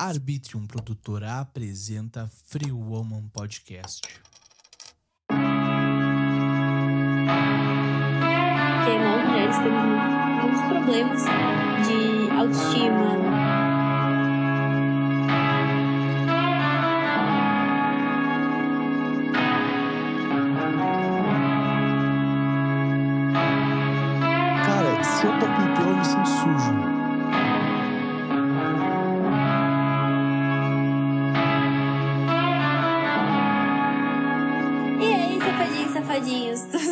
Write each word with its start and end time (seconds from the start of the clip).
Arbitrium 0.00 0.66
Produtora 0.66 1.40
apresenta 1.40 2.26
Free 2.46 2.72
Woman 2.72 3.28
Podcast. 3.28 4.00
Porque 5.28 5.38
nós 8.98 9.28
mulheres 9.28 9.56
temos 9.58 9.84
muitos 10.40 10.62
problemas 10.70 11.22
de 11.86 12.30
autoestima. 12.30 13.49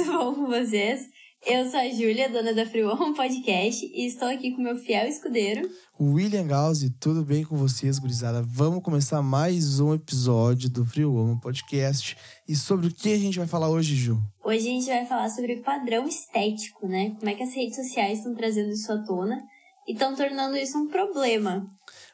Tudo 0.09 0.19
bom 0.19 0.35
com 0.35 0.47
vocês? 0.47 1.07
Eu 1.47 1.71
sou 1.71 1.79
a 1.79 1.89
Júlia, 1.91 2.30
dona 2.30 2.55
da 2.55 2.65
Free 2.65 2.83
Woman 2.83 3.12
Podcast, 3.12 3.85
e 3.85 4.07
estou 4.07 4.27
aqui 4.27 4.53
com 4.53 4.62
meu 4.62 4.75
fiel 4.79 5.07
escudeiro. 5.07 5.69
William 6.01 6.47
Gauzy, 6.47 6.89
tudo 6.98 7.23
bem 7.23 7.45
com 7.45 7.59
vocês, 7.59 7.98
gurizada? 7.98 8.43
Vamos 8.43 8.83
começar 8.83 9.21
mais 9.21 9.81
um 9.81 9.93
episódio 9.93 10.71
do 10.71 10.83
Free 10.87 11.05
Woman 11.05 11.39
Podcast. 11.39 12.17
E 12.48 12.57
sobre 12.57 12.87
o 12.87 12.91
que 12.91 13.12
a 13.12 13.19
gente 13.19 13.39
vai 13.39 13.47
falar 13.47 13.69
hoje, 13.69 13.95
Ju? 13.95 14.19
Hoje 14.43 14.67
a 14.67 14.73
gente 14.73 14.87
vai 14.87 15.05
falar 15.05 15.29
sobre 15.29 15.57
padrão 15.57 16.09
estético, 16.09 16.89
né? 16.89 17.15
Como 17.19 17.29
é 17.29 17.34
que 17.34 17.43
as 17.43 17.55
redes 17.55 17.77
sociais 17.77 18.19
estão 18.19 18.34
trazendo 18.34 18.70
isso 18.70 18.91
à 18.91 19.05
tona 19.05 19.39
e 19.87 19.93
estão 19.93 20.17
tornando 20.17 20.56
isso 20.56 20.79
um 20.79 20.89
problema. 20.89 21.67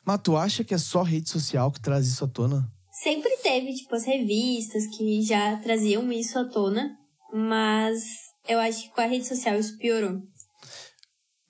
Mas 0.04 0.20
tu 0.20 0.36
acha 0.36 0.64
que 0.64 0.74
é 0.74 0.78
só 0.78 1.02
rede 1.02 1.30
social 1.30 1.70
que 1.70 1.80
traz 1.80 2.08
isso 2.08 2.24
à 2.24 2.28
tona? 2.28 2.68
Sempre 2.90 3.36
teve, 3.36 3.72
tipo, 3.72 3.94
as 3.94 4.04
revistas 4.04 4.84
que 4.96 5.22
já 5.22 5.56
traziam 5.58 6.10
isso 6.10 6.36
à 6.38 6.44
tona, 6.44 6.98
mas 7.34 8.04
eu 8.48 8.60
acho 8.60 8.84
que 8.84 8.90
com 8.90 9.00
a 9.00 9.06
rede 9.06 9.26
social 9.26 9.58
isso 9.58 9.76
piorou. 9.76 10.22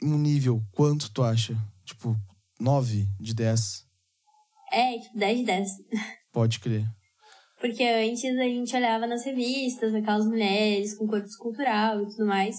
No 0.01 0.17
nível, 0.17 0.63
quanto 0.73 1.13
tu 1.13 1.23
acha? 1.23 1.55
Tipo, 1.85 2.17
9 2.59 3.07
de 3.21 3.35
10? 3.35 3.85
É, 4.73 4.99
tipo, 4.99 5.19
10 5.19 5.39
de 5.39 5.45
10. 5.45 5.69
Pode 6.33 6.59
crer. 6.61 6.87
Porque 7.61 7.83
antes 7.83 8.25
a 8.25 8.45
gente 8.45 8.75
olhava 8.75 9.07
nas 9.07 9.25
revistas, 9.25 9.95
aquelas 9.95 10.27
mulheres 10.27 10.97
com 10.97 11.07
corpo 11.07 11.27
escultural 11.27 12.03
e 12.03 12.07
tudo 12.07 12.27
mais. 12.27 12.57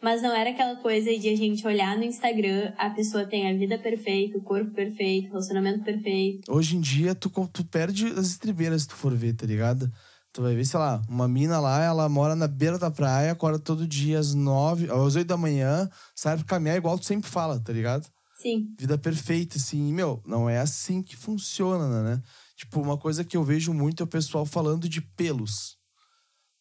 Mas 0.00 0.22
não 0.22 0.32
era 0.32 0.50
aquela 0.50 0.76
coisa 0.76 1.10
de 1.18 1.28
a 1.28 1.36
gente 1.36 1.66
olhar 1.66 1.96
no 1.96 2.04
Instagram, 2.04 2.72
a 2.78 2.90
pessoa 2.90 3.26
tem 3.26 3.50
a 3.50 3.58
vida 3.58 3.76
perfeita, 3.76 4.38
o 4.38 4.42
corpo 4.42 4.70
perfeito, 4.70 5.26
o 5.26 5.30
relacionamento 5.30 5.82
perfeito. 5.82 6.52
Hoje 6.52 6.76
em 6.76 6.80
dia, 6.80 7.16
tu, 7.16 7.28
tu 7.52 7.64
perde 7.64 8.06
as 8.06 8.28
estribeiras 8.28 8.82
se 8.82 8.88
tu 8.88 8.94
for 8.94 9.12
ver, 9.16 9.34
tá 9.34 9.44
ligado? 9.44 9.90
Tu 10.32 10.42
vai 10.42 10.54
ver, 10.54 10.64
sei 10.64 10.78
lá, 10.78 11.02
uma 11.08 11.26
mina 11.26 11.58
lá, 11.58 11.82
ela 11.82 12.08
mora 12.08 12.36
na 12.36 12.46
beira 12.46 12.78
da 12.78 12.90
praia, 12.90 13.32
acorda 13.32 13.58
todo 13.58 13.86
dia 13.86 14.18
às 14.18 14.34
9, 14.34 14.90
às 14.90 15.16
8 15.16 15.26
da 15.26 15.36
manhã, 15.36 15.88
sai 16.14 16.36
pra 16.36 16.44
caminhar 16.44 16.76
igual 16.76 16.98
tu 16.98 17.06
sempre 17.06 17.28
fala, 17.28 17.58
tá 17.60 17.72
ligado? 17.72 18.06
Sim, 18.40 18.72
vida 18.78 18.96
perfeita, 18.96 19.56
assim. 19.56 19.88
E, 19.88 19.92
meu, 19.92 20.22
não 20.24 20.48
é 20.48 20.58
assim 20.58 21.02
que 21.02 21.16
funciona, 21.16 22.02
né? 22.02 22.22
Tipo, 22.54 22.80
uma 22.80 22.96
coisa 22.96 23.24
que 23.24 23.36
eu 23.36 23.42
vejo 23.42 23.72
muito 23.72 24.02
é 24.02 24.04
o 24.04 24.08
pessoal 24.08 24.46
falando 24.46 24.88
de 24.88 25.00
pelos. 25.00 25.76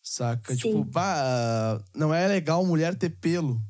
Saca? 0.01 0.55
Sim. 0.55 0.59
Tipo, 0.59 0.83
bah, 0.85 1.83
não 1.93 2.13
é 2.13 2.27
legal 2.27 2.65
mulher 2.65 2.95
ter 2.95 3.09
pelo. 3.09 3.61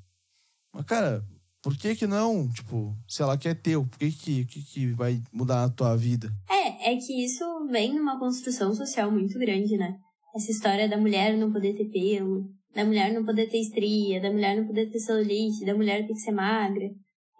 Mas, 0.73 0.85
cara, 0.85 1.25
por 1.61 1.77
que 1.77 1.95
que 1.95 2.07
não? 2.07 2.47
Tipo, 2.49 2.95
se 3.07 3.21
ela 3.21 3.37
quer 3.37 3.55
ter, 3.55 3.77
por 3.77 3.97
que 3.97 4.11
que, 4.11 4.45
que, 4.45 4.63
que 4.63 4.93
vai 4.93 5.21
mudar 5.33 5.63
a 5.63 5.69
tua 5.69 5.95
vida? 5.95 6.29
É, 6.49 6.93
é 6.93 6.95
que 6.97 7.23
isso 7.23 7.43
vem 7.69 7.93
numa 7.93 8.19
construção 8.19 8.73
social 8.73 9.11
muito 9.11 9.37
grande, 9.39 9.75
né? 9.77 9.97
Essa 10.35 10.51
história 10.51 10.87
da 10.87 10.97
mulher 10.97 11.35
não 11.35 11.51
poder 11.51 11.73
ter 11.75 11.89
pelo, 11.89 12.45
da 12.73 12.85
mulher 12.85 13.11
não 13.11 13.25
poder 13.25 13.49
ter 13.49 13.59
estria, 13.59 14.21
da 14.21 14.31
mulher 14.31 14.55
não 14.55 14.67
poder 14.67 14.89
ter 14.91 14.99
celulite, 14.99 15.65
da 15.65 15.73
mulher 15.73 16.05
ter 16.05 16.13
que 16.13 16.19
ser 16.19 16.31
magra. 16.31 16.87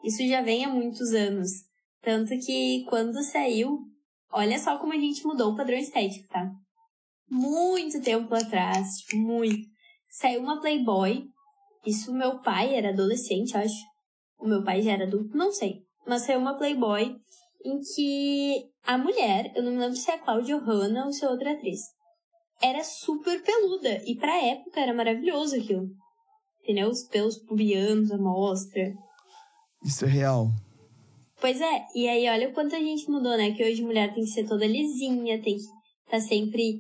Isso 0.04 0.28
já 0.28 0.42
vem 0.42 0.66
há 0.66 0.70
muitos 0.70 1.12
anos. 1.12 1.50
Tanto 2.02 2.30
que 2.40 2.86
quando 2.90 3.22
saiu, 3.24 3.80
olha 4.32 4.58
só 4.58 4.78
como 4.78 4.94
a 4.94 4.98
gente 4.98 5.24
mudou 5.26 5.52
o 5.52 5.56
padrão 5.56 5.78
estético, 5.78 6.28
tá? 6.30 6.50
Muito 7.30 8.02
tempo 8.02 8.34
atrás, 8.34 8.96
tipo, 8.98 9.18
muito. 9.18 9.68
Saiu 10.10 10.42
uma 10.42 10.60
Playboy. 10.60 11.24
Isso 11.86 12.14
meu 12.14 12.42
pai 12.42 12.76
era 12.76 12.90
adolescente, 12.90 13.56
acho. 13.56 13.76
O 14.40 14.48
meu 14.48 14.64
pai 14.64 14.82
já 14.82 14.94
era 14.94 15.06
adulto, 15.06 15.36
não 15.36 15.52
sei. 15.52 15.82
Mas 16.06 16.24
saiu 16.24 16.40
uma 16.40 16.58
Playboy 16.58 17.16
em 17.66 17.80
que 17.80 18.70
a 18.84 18.98
mulher, 18.98 19.52
eu 19.56 19.64
não 19.64 19.72
me 19.72 19.80
lembro 19.80 19.96
se 19.96 20.10
é 20.10 20.16
a 20.16 20.20
Cláudia 20.20 20.58
Hanna 20.58 21.06
ou 21.06 21.12
se 21.12 21.26
é 21.26 21.30
outra 21.30 21.52
atriz, 21.52 21.82
era 22.62 22.84
super 22.84 23.42
peluda. 23.44 24.02
E 24.06 24.16
pra 24.16 24.44
época 24.44 24.80
era 24.80 24.94
maravilhoso 24.94 25.56
aquilo. 25.56 25.88
Entendeu? 26.62 26.90
Os 26.90 27.04
pelos 27.04 27.38
pubianos, 27.38 28.12
a 28.12 28.18
mostra. 28.18 28.94
Isso 29.84 30.06
é 30.06 30.10
real. 30.10 30.48
Pois 31.40 31.62
é, 31.62 31.86
e 31.96 32.08
aí 32.08 32.28
olha 32.30 32.50
o 32.50 32.54
quanto 32.54 32.76
a 32.76 32.80
gente 32.80 33.10
mudou, 33.10 33.38
né? 33.38 33.52
Que 33.52 33.64
hoje 33.64 33.84
mulher 33.84 34.14
tem 34.14 34.24
que 34.24 34.32
ser 34.32 34.48
toda 34.48 34.66
lisinha, 34.66 35.42
tem 35.42 35.56
que 35.56 35.64
estar 36.06 36.20
sempre 36.20 36.80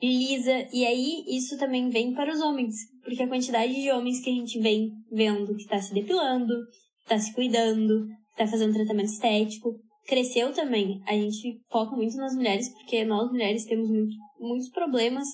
lisa. 0.00 0.68
E 0.72 0.86
aí 0.86 1.24
isso 1.26 1.58
também 1.58 1.90
vem 1.90 2.14
para 2.14 2.32
os 2.32 2.40
homens. 2.40 2.74
Porque 3.04 3.22
a 3.22 3.28
quantidade 3.28 3.74
de 3.74 3.90
homens 3.90 4.20
que 4.20 4.30
a 4.30 4.32
gente 4.32 4.60
vem 4.60 4.90
vendo 5.10 5.54
que 5.56 5.66
tá 5.66 5.80
se 5.80 5.92
depilando, 5.92 6.54
que 7.00 7.08
tá 7.08 7.18
se 7.18 7.32
cuidando, 7.34 8.06
que 8.06 8.36
tá 8.36 8.46
fazendo 8.46 8.74
tratamento 8.74 9.10
estético, 9.10 9.74
cresceu 10.06 10.52
também. 10.52 11.02
A 11.06 11.12
gente 11.12 11.60
foca 11.70 11.96
muito 11.96 12.16
nas 12.16 12.34
mulheres, 12.34 12.68
porque 12.68 13.04
nós 13.04 13.30
mulheres 13.30 13.64
temos 13.64 13.88
muito, 13.88 14.14
muitos 14.40 14.70
problemas 14.70 15.26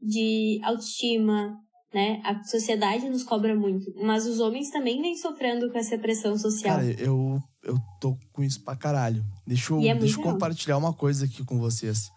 de 0.00 0.60
autoestima, 0.62 1.56
né? 1.92 2.20
A 2.24 2.42
sociedade 2.44 3.08
nos 3.08 3.22
cobra 3.22 3.54
muito. 3.54 3.86
Mas 3.96 4.26
os 4.26 4.40
homens 4.40 4.70
também 4.70 5.00
vêm 5.00 5.16
sofrendo 5.16 5.70
com 5.70 5.78
essa 5.78 5.96
pressão 5.96 6.36
social. 6.36 6.76
Cara, 6.76 6.90
eu, 7.00 7.38
eu 7.62 7.78
tô 8.00 8.16
com 8.32 8.42
isso 8.42 8.62
pra 8.62 8.76
caralho. 8.76 9.24
Deixa 9.46 9.72
eu, 9.72 9.80
é 9.80 9.94
deixa 9.94 10.18
eu 10.18 10.22
compartilhar 10.22 10.76
uma 10.76 10.92
coisa 10.92 11.24
aqui 11.24 11.44
com 11.44 11.58
vocês. 11.58 12.10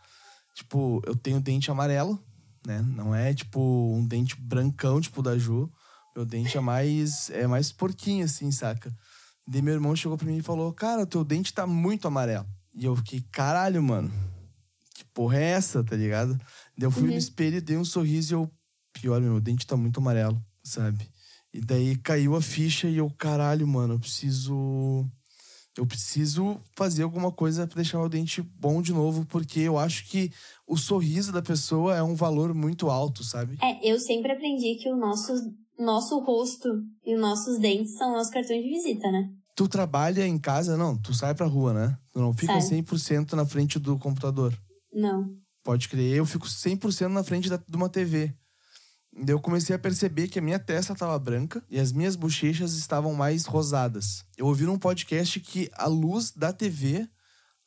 Tipo, 0.55 1.01
eu 1.05 1.15
tenho 1.15 1.39
dente 1.39 1.69
amarelo, 1.69 2.19
né? 2.67 2.81
Não 2.81 3.15
é 3.15 3.33
tipo 3.33 3.59
um 3.95 4.05
dente 4.05 4.35
brancão, 4.39 4.99
tipo 4.99 5.21
da 5.23 5.37
Ju. 5.37 5.71
Meu 6.13 6.25
dente 6.25 6.57
é 6.57 6.59
mais, 6.59 7.29
é 7.29 7.47
mais 7.47 7.71
porquinho, 7.71 8.25
assim, 8.25 8.51
saca? 8.51 8.93
Daí 9.47 9.61
meu 9.61 9.73
irmão 9.73 9.95
chegou 9.95 10.17
pra 10.17 10.27
mim 10.27 10.37
e 10.37 10.41
falou: 10.43 10.73
Cara, 10.73 11.05
teu 11.05 11.23
dente 11.23 11.53
tá 11.53 11.65
muito 11.65 12.07
amarelo. 12.07 12.45
E 12.73 12.83
eu 12.83 12.95
fiquei, 12.97 13.21
caralho, 13.31 13.81
mano. 13.81 14.11
Que 14.93 15.05
porra 15.05 15.37
é 15.37 15.43
essa, 15.51 15.83
tá 15.83 15.95
ligado? 15.95 16.33
Daí 16.77 16.85
eu 16.87 16.91
fui 16.91 17.03
Uhum. 17.03 17.11
no 17.11 17.17
espelho, 17.17 17.61
dei 17.61 17.77
um 17.77 17.85
sorriso 17.85 18.33
e 18.33 18.35
eu, 18.35 18.51
pior, 18.91 19.21
meu 19.21 19.39
dente 19.39 19.65
tá 19.65 19.77
muito 19.77 19.99
amarelo, 19.99 20.43
sabe? 20.63 21.09
E 21.53 21.61
daí 21.61 21.95
caiu 21.95 22.35
a 22.35 22.41
ficha 22.41 22.89
e 22.89 22.97
eu, 22.97 23.09
caralho, 23.17 23.65
mano, 23.65 23.93
eu 23.93 23.99
preciso. 23.99 25.09
Eu 25.77 25.85
preciso 25.85 26.59
fazer 26.75 27.03
alguma 27.03 27.31
coisa 27.31 27.67
pra 27.67 27.75
deixar 27.75 27.99
meu 27.99 28.09
dente 28.09 28.41
bom 28.41 28.81
de 28.81 28.91
novo, 28.91 29.25
porque 29.25 29.59
eu 29.59 29.77
acho 29.77 30.07
que 30.09 30.31
o 30.65 30.75
sorriso 30.75 31.31
da 31.31 31.41
pessoa 31.41 31.95
é 31.95 32.01
um 32.01 32.15
valor 32.15 32.53
muito 32.53 32.89
alto, 32.89 33.23
sabe? 33.23 33.57
É, 33.61 33.87
eu 33.87 33.99
sempre 33.99 34.31
aprendi 34.31 34.75
que 34.75 34.89
o 34.89 34.97
nosso, 34.97 35.33
nosso 35.77 36.19
rosto 36.19 36.81
e 37.05 37.15
os 37.15 37.21
nossos 37.21 37.59
dentes 37.59 37.95
são 37.95 38.11
nossos 38.11 38.33
cartões 38.33 38.63
de 38.63 38.69
visita, 38.69 39.11
né? 39.11 39.29
Tu 39.55 39.67
trabalha 39.67 40.25
em 40.27 40.37
casa, 40.37 40.77
não, 40.77 40.97
tu 40.97 41.13
sai 41.13 41.33
pra 41.33 41.47
rua, 41.47 41.73
né? 41.73 41.97
Tu 42.13 42.19
não 42.19 42.33
fica 42.33 42.59
Saio. 42.59 42.83
100% 42.83 43.33
na 43.33 43.45
frente 43.45 43.79
do 43.79 43.97
computador. 43.97 44.57
Não. 44.93 45.35
Pode 45.63 45.89
crer, 45.89 46.15
eu 46.15 46.25
fico 46.25 46.47
100% 46.47 47.07
na 47.07 47.23
frente 47.23 47.49
da, 47.49 47.57
de 47.57 47.75
uma 47.75 47.89
TV. 47.89 48.33
Eu 49.25 49.39
comecei 49.39 49.75
a 49.75 49.79
perceber 49.79 50.27
que 50.27 50.37
a 50.39 50.41
minha 50.41 50.59
testa 50.59 50.93
estava 50.93 51.17
branca 51.17 51.63
e 51.69 51.79
as 51.79 51.91
minhas 51.91 52.15
bochechas 52.15 52.73
estavam 52.73 53.13
mais 53.13 53.45
rosadas. 53.45 54.23
Eu 54.37 54.45
ouvi 54.47 54.65
num 54.65 54.77
podcast 54.77 55.39
que 55.39 55.69
a 55.73 55.87
luz 55.87 56.31
da 56.31 56.51
TV 56.53 57.07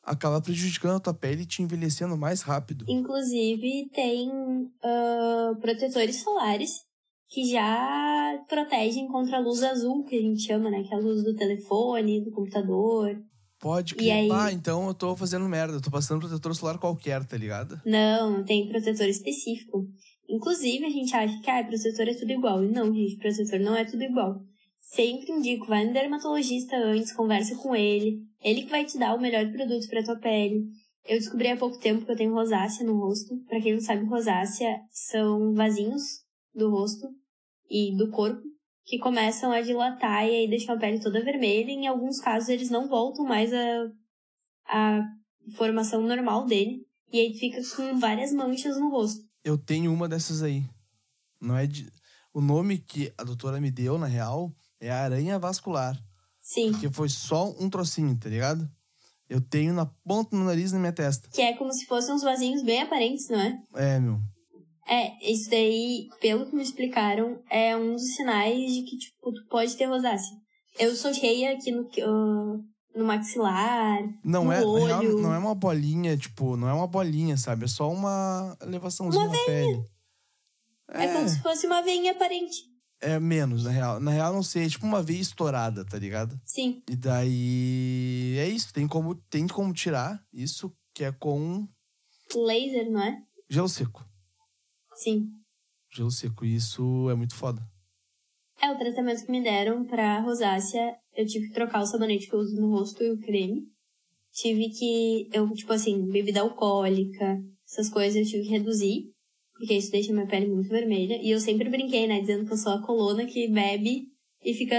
acaba 0.03 0.41
prejudicando 0.41 0.95
a 0.95 0.99
tua 0.99 1.13
pele 1.13 1.43
e 1.43 1.45
te 1.45 1.61
envelhecendo 1.61 2.15
mais 2.17 2.41
rápido. 2.41 2.85
Inclusive, 2.87 3.89
tem 3.93 4.29
ah, 4.83 5.51
protetores 5.59 6.21
solares 6.23 6.71
que 7.29 7.49
já 7.49 8.37
protegem 8.49 9.07
contra 9.07 9.37
a 9.37 9.39
luz 9.39 9.63
azul, 9.63 10.03
que 10.03 10.17
a 10.17 10.21
gente 10.21 10.41
chama, 10.43 10.69
né? 10.69 10.83
Que 10.83 10.93
é 10.93 10.97
a 10.97 11.01
luz 11.01 11.23
do 11.23 11.35
telefone, 11.35 12.23
do 12.23 12.31
computador. 12.31 13.15
Pode 13.59 13.93
E 13.93 13.97
crer. 13.97 14.11
aí- 14.11 14.29
Ah, 14.31 14.51
então 14.51 14.87
eu 14.87 14.93
tô 14.93 15.15
fazendo 15.15 15.47
merda. 15.47 15.75
Eu 15.75 15.81
tô 15.81 15.91
passando 15.91 16.19
protetor 16.19 16.55
solar 16.55 16.77
qualquer, 16.79 17.23
tá 17.25 17.37
ligado? 17.37 17.79
Não, 17.85 18.43
tem 18.43 18.67
protetor 18.67 19.05
específico. 19.07 19.85
Inclusive, 20.31 20.85
a 20.85 20.89
gente 20.89 21.13
acha 21.13 21.41
que 21.41 21.49
ah, 21.49 21.61
protetor 21.61 22.07
é 22.07 22.13
tudo 22.13 22.31
igual. 22.31 22.63
E 22.63 22.71
não, 22.71 22.93
gente, 22.93 23.17
protetor 23.17 23.59
não 23.59 23.75
é 23.75 23.83
tudo 23.83 24.01
igual. 24.01 24.41
Sempre 24.79 25.29
indico, 25.29 25.67
vai 25.67 25.85
no 25.85 25.93
dermatologista 25.93 26.77
antes, 26.77 27.11
conversa 27.11 27.53
com 27.57 27.75
ele. 27.75 28.17
Ele 28.41 28.63
que 28.63 28.69
vai 28.69 28.85
te 28.85 28.97
dar 28.97 29.13
o 29.13 29.21
melhor 29.21 29.51
produto 29.51 29.87
pra 29.89 30.03
tua 30.03 30.17
pele. 30.17 30.63
Eu 31.05 31.17
descobri 31.17 31.49
há 31.49 31.57
pouco 31.57 31.77
tempo 31.79 32.05
que 32.05 32.11
eu 32.11 32.15
tenho 32.15 32.33
rosácea 32.33 32.85
no 32.85 32.97
rosto. 32.97 33.35
Pra 33.47 33.59
quem 33.59 33.73
não 33.73 33.81
sabe, 33.81 34.05
rosácea 34.05 34.79
são 34.89 35.53
vasinhos 35.53 36.01
do 36.53 36.69
rosto 36.69 37.07
e 37.69 37.95
do 37.97 38.09
corpo 38.09 38.41
que 38.85 38.99
começam 38.99 39.51
a 39.51 39.61
dilatar 39.61 40.27
e 40.27 40.31
aí 40.31 40.49
deixam 40.49 40.75
a 40.75 40.79
pele 40.79 41.01
toda 41.01 41.23
vermelha. 41.23 41.71
Em 41.71 41.87
alguns 41.87 42.19
casos 42.19 42.47
eles 42.47 42.69
não 42.69 42.87
voltam 42.87 43.25
mais 43.25 43.51
a, 43.53 43.91
a 44.65 45.01
formação 45.55 46.01
normal 46.01 46.45
dele. 46.45 46.85
E 47.11 47.19
aí 47.19 47.33
fica 47.33 47.61
com 47.75 47.99
várias 47.99 48.31
manchas 48.31 48.77
no 48.77 48.89
rosto. 48.89 49.30
Eu 49.43 49.57
tenho 49.57 49.91
uma 49.93 50.07
dessas 50.07 50.41
aí. 50.41 50.63
Não 51.39 51.57
é 51.57 51.65
de... 51.65 51.91
O 52.33 52.39
nome 52.39 52.77
que 52.77 53.13
a 53.17 53.23
doutora 53.23 53.59
me 53.59 53.69
deu, 53.69 53.97
na 53.97 54.05
real, 54.05 54.55
é 54.79 54.89
aranha 54.89 55.37
vascular. 55.37 56.01
Sim. 56.39 56.71
Porque 56.71 56.89
foi 56.89 57.09
só 57.09 57.53
um 57.59 57.69
trocinho, 57.69 58.17
tá 58.17 58.29
ligado? 58.29 58.69
Eu 59.27 59.41
tenho 59.41 59.73
na 59.73 59.85
ponta 59.85 60.35
do 60.35 60.43
nariz 60.43 60.71
e 60.71 60.73
na 60.73 60.79
minha 60.79 60.93
testa. 60.93 61.29
Que 61.29 61.41
é 61.41 61.53
como 61.55 61.71
se 61.71 61.85
fossem 61.85 62.13
uns 62.13 62.23
vasinhos 62.23 62.63
bem 62.63 62.81
aparentes, 62.81 63.29
não 63.29 63.39
é? 63.39 63.61
É, 63.75 63.99
meu. 63.99 64.19
É, 64.87 65.31
isso 65.31 65.49
daí, 65.49 66.09
pelo 66.19 66.45
que 66.45 66.55
me 66.55 66.61
explicaram, 66.61 67.41
é 67.49 67.75
um 67.77 67.93
dos 67.93 68.15
sinais 68.15 68.73
de 68.73 68.83
que, 68.83 68.97
tipo, 68.97 69.31
tu 69.31 69.47
pode 69.49 69.75
ter 69.77 69.85
rosácea. 69.85 70.35
Eu 70.77 70.95
sou 70.95 71.13
cheia 71.13 71.53
aqui 71.53 71.71
no, 71.71 71.83
uh, 71.83 72.63
no 72.95 73.05
maxilar, 73.05 74.01
Não 74.23 74.45
no 74.45 74.51
é, 74.51 74.63
olho. 74.65 75.19
não 75.19 75.33
é 75.33 75.37
uma 75.37 75.55
bolinha, 75.55 76.17
tipo, 76.17 76.57
não 76.57 76.67
é 76.67 76.73
uma 76.73 76.87
bolinha, 76.87 77.37
sabe? 77.37 77.65
É 77.65 77.67
só 77.67 77.91
uma 77.91 78.57
elevaçãozinha 78.61 79.25
Uma 79.25 79.33
na 79.37 79.45
pele. 79.45 79.85
É. 80.89 81.07
como 81.13 81.29
se 81.29 81.41
fosse 81.41 81.65
uma 81.67 81.81
veinha 81.81 82.11
aparente. 82.11 82.69
É 82.99 83.19
menos, 83.19 83.63
na 83.63 83.71
real. 83.71 83.99
Na 83.99 84.11
real, 84.11 84.33
não 84.33 84.43
sei, 84.43 84.65
é 84.65 84.69
tipo 84.69 84.85
uma 84.85 85.01
veia 85.01 85.21
estourada, 85.21 85.83
tá 85.85 85.97
ligado? 85.97 86.39
Sim. 86.45 86.83
E 86.89 86.95
daí. 86.95 88.35
É 88.37 88.47
isso, 88.47 88.71
tem 88.73 88.87
como, 88.87 89.15
tem 89.15 89.47
como 89.47 89.73
tirar 89.73 90.21
isso, 90.33 90.71
que 90.93 91.03
é 91.03 91.11
com 91.11 91.67
Laser, 92.35 92.91
não 92.91 93.01
é? 93.01 93.21
gelo 93.49 93.67
seco. 93.69 94.05
Sim. 94.95 95.31
Gelo 95.93 96.11
seco. 96.11 96.45
E 96.45 96.55
isso 96.55 97.09
é 97.09 97.15
muito 97.15 97.35
foda. 97.35 97.61
É 98.61 98.69
o 98.71 98.77
tratamento 98.77 99.25
que 99.25 99.31
me 99.31 99.41
deram 99.43 99.83
pra 99.83 100.19
rosácea. 100.19 100.95
Eu 101.15 101.25
tive 101.25 101.47
que 101.47 101.53
trocar 101.53 101.81
o 101.81 101.85
sabonete 101.85 102.27
que 102.27 102.33
eu 102.33 102.39
uso 102.39 102.55
no 102.59 102.69
rosto 102.71 103.03
e 103.03 103.11
o 103.11 103.19
creme. 103.19 103.63
Tive 104.33 104.69
que. 104.69 105.27
Eu, 105.33 105.49
tipo 105.53 105.73
assim, 105.73 106.07
bebida 106.07 106.41
alcoólica, 106.41 107.37
essas 107.69 107.89
coisas 107.89 108.15
eu 108.15 108.25
tive 108.25 108.43
que 108.43 108.49
reduzir. 108.49 109.03
Porque 109.57 109.75
isso 109.75 109.91
deixa 109.91 110.11
minha 110.13 110.25
pele 110.25 110.47
muito 110.47 110.69
vermelha. 110.69 111.19
E 111.21 111.29
eu 111.29 111.39
sempre 111.39 111.69
brinquei, 111.69 112.07
né? 112.07 112.19
Dizendo 112.21 112.45
que 112.47 112.53
eu 112.53 112.57
sou 112.57 112.71
a 112.73 112.81
coluna 112.81 113.25
que 113.25 113.47
bebe 113.47 114.07
e 114.43 114.53
fica 114.53 114.75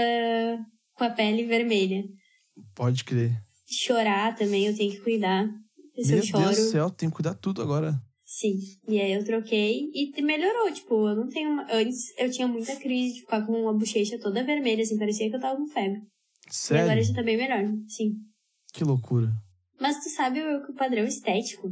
com 0.95 1.03
a 1.05 1.09
pele 1.09 1.45
vermelha. 1.45 2.03
Pode 2.75 3.03
crer. 3.05 3.31
Chorar 3.65 4.35
também 4.35 4.65
eu 4.65 4.75
tenho 4.75 4.91
que 4.91 4.99
cuidar. 5.01 5.47
Se 5.95 6.09
Meu 6.09 6.17
eu 6.17 6.23
choro. 6.23 6.43
Deus 6.45 6.57
do 6.57 6.71
céu, 6.71 6.89
tem 6.89 7.09
que 7.09 7.15
cuidar 7.15 7.35
tudo 7.35 7.61
agora. 7.61 7.93
Sim. 8.25 8.57
E 8.89 8.99
aí 8.99 9.13
eu 9.13 9.23
troquei 9.23 9.89
e 9.93 10.21
melhorou. 10.21 10.71
Tipo, 10.73 11.07
eu 11.07 11.15
não 11.15 11.29
tenho. 11.29 11.51
uma- 11.51 11.67
Antes 11.71 11.99
eu 12.17 12.29
tinha 12.29 12.47
muita 12.47 12.75
crise 12.75 13.13
de 13.15 13.19
ficar 13.21 13.45
com 13.45 13.53
uma 13.53 13.73
bochecha 13.77 14.19
toda 14.19 14.43
vermelha, 14.43 14.81
assim, 14.81 14.97
parecia 14.97 15.29
que 15.29 15.35
eu 15.35 15.39
tava 15.39 15.55
com 15.57 15.67
febre. 15.67 16.01
E 16.53 16.55
Sério? 16.55 16.83
agora 16.83 17.01
já 17.01 17.13
tá 17.15 17.23
bem 17.23 17.35
melhor. 17.35 17.63
Sim. 17.87 18.13
Que 18.71 18.83
loucura. 18.83 19.27
Mas 19.79 19.97
tu 20.03 20.09
sabe 20.11 20.39
o, 20.39 20.73
padrão 20.75 21.03
estético? 21.03 21.67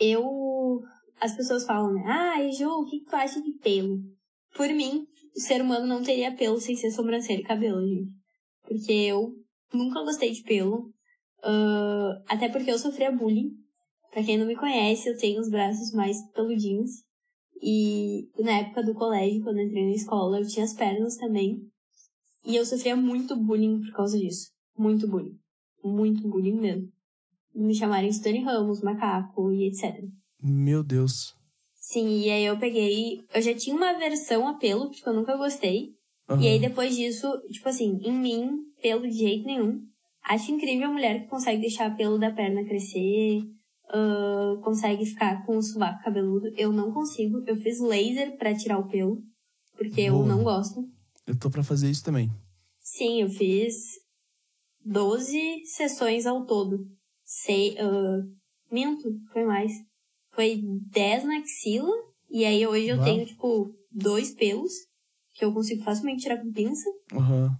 Eu. 0.00 0.82
As 1.20 1.36
pessoas 1.36 1.64
falam, 1.64 1.94
né? 1.94 2.02
Ah, 2.04 2.50
Ju, 2.50 2.68
o 2.68 2.84
que, 2.84 3.04
tu 3.04 3.14
acha 3.14 3.40
de 3.40 3.52
pelo? 3.62 4.00
Por 4.56 4.68
mim, 4.70 5.06
o 5.36 5.40
ser 5.40 5.62
humano 5.62 5.86
não 5.86 6.02
teria 6.02 6.34
pelo 6.34 6.60
sem 6.60 6.74
ser 6.74 6.90
sobrancelha 6.90 7.38
e 7.40 7.44
cabelo, 7.44 7.86
gente. 7.86 8.10
Porque 8.66 8.92
eu 8.92 9.32
nunca 9.72 10.02
gostei 10.02 10.32
de 10.32 10.42
pelo. 10.42 10.92
ah, 11.44 12.22
até 12.28 12.48
porque 12.48 12.72
eu 12.72 12.78
sofria 12.78 13.12
bullying. 13.12 13.52
Pra 14.10 14.24
quem 14.24 14.36
não 14.36 14.46
me 14.46 14.56
conhece, 14.56 15.08
eu 15.08 15.16
tenho 15.16 15.40
os 15.40 15.48
braços 15.48 15.92
mais 15.92 16.16
peludinhos. 16.32 16.90
E 17.62 18.28
na 18.36 18.58
época 18.58 18.82
do 18.82 18.94
colégio, 18.94 19.42
quando 19.44 19.58
eu 19.58 19.66
entrei 19.66 19.84
na 19.86 19.94
escola, 19.94 20.40
eu 20.40 20.46
tinha 20.46 20.64
as 20.64 20.74
pernas 20.74 21.16
também. 21.16 21.70
E 22.44 22.56
eu 22.56 22.64
sofria 22.64 22.94
muito 22.94 23.34
bullying 23.36 23.80
por 23.80 23.92
causa 23.92 24.18
disso. 24.18 24.50
Muito 24.76 25.08
bullying. 25.08 25.38
Muito 25.82 26.28
bullying 26.28 26.60
mesmo. 26.60 26.88
Me 27.54 27.74
chamarem 27.74 28.10
de 28.10 28.22
Tony 28.22 28.42
Ramos, 28.42 28.82
macaco 28.82 29.52
e 29.52 29.68
etc. 29.68 30.04
Meu 30.42 30.82
Deus. 30.82 31.34
Sim, 31.74 32.22
e 32.22 32.30
aí 32.30 32.44
eu 32.44 32.58
peguei. 32.58 33.20
Eu 33.32 33.40
já 33.40 33.54
tinha 33.54 33.76
uma 33.76 33.98
versão 33.98 34.48
a 34.48 34.54
pelo, 34.54 34.88
porque 34.88 35.08
eu 35.08 35.14
nunca 35.14 35.36
gostei. 35.36 35.90
Aham. 36.28 36.42
E 36.42 36.48
aí 36.48 36.58
depois 36.58 36.96
disso, 36.96 37.28
tipo 37.50 37.68
assim, 37.68 37.98
em 38.02 38.12
mim, 38.12 38.58
pelo 38.82 39.02
de 39.02 39.12
jeito 39.12 39.46
nenhum. 39.46 39.80
Acho 40.22 40.50
incrível 40.50 40.88
a 40.88 40.92
mulher 40.92 41.22
que 41.22 41.28
consegue 41.28 41.60
deixar 41.60 41.94
pelo 41.96 42.18
da 42.18 42.32
perna 42.32 42.64
crescer, 42.64 43.42
ah, 43.90 44.58
consegue 44.62 45.04
ficar 45.04 45.44
com 45.44 45.56
o 45.56 45.62
sovaco 45.62 46.02
cabeludo. 46.02 46.48
Eu 46.56 46.72
não 46.72 46.92
consigo. 46.92 47.42
Eu 47.46 47.56
fiz 47.56 47.80
laser 47.80 48.36
pra 48.36 48.54
tirar 48.54 48.78
o 48.78 48.88
pelo, 48.88 49.22
porque 49.76 50.00
eu 50.00 50.14
Boa. 50.14 50.26
não 50.26 50.42
gosto. 50.42 50.88
Eu 51.26 51.38
tô 51.38 51.50
pra 51.50 51.62
fazer 51.62 51.90
isso 51.90 52.04
também. 52.04 52.30
Sim, 52.80 53.22
eu 53.22 53.28
fiz 53.28 53.74
12 54.84 55.64
sessões 55.66 56.26
ao 56.26 56.44
todo. 56.44 56.86
Sei, 57.24 57.76
ah, 57.78 58.22
minto, 58.70 59.08
foi 59.32 59.44
mais. 59.44 59.72
Foi 60.32 60.60
10 60.90 61.24
na 61.24 61.38
axila, 61.38 61.94
e 62.28 62.44
aí 62.44 62.66
hoje 62.66 62.88
eu 62.88 62.96
Uau. 62.96 63.04
tenho, 63.04 63.26
tipo, 63.26 63.74
dois 63.90 64.34
pelos, 64.34 64.72
que 65.32 65.44
eu 65.44 65.52
consigo 65.54 65.82
facilmente 65.82 66.22
tirar 66.22 66.38
com 66.38 66.52
pinça. 66.52 66.88
Aham. 67.12 67.56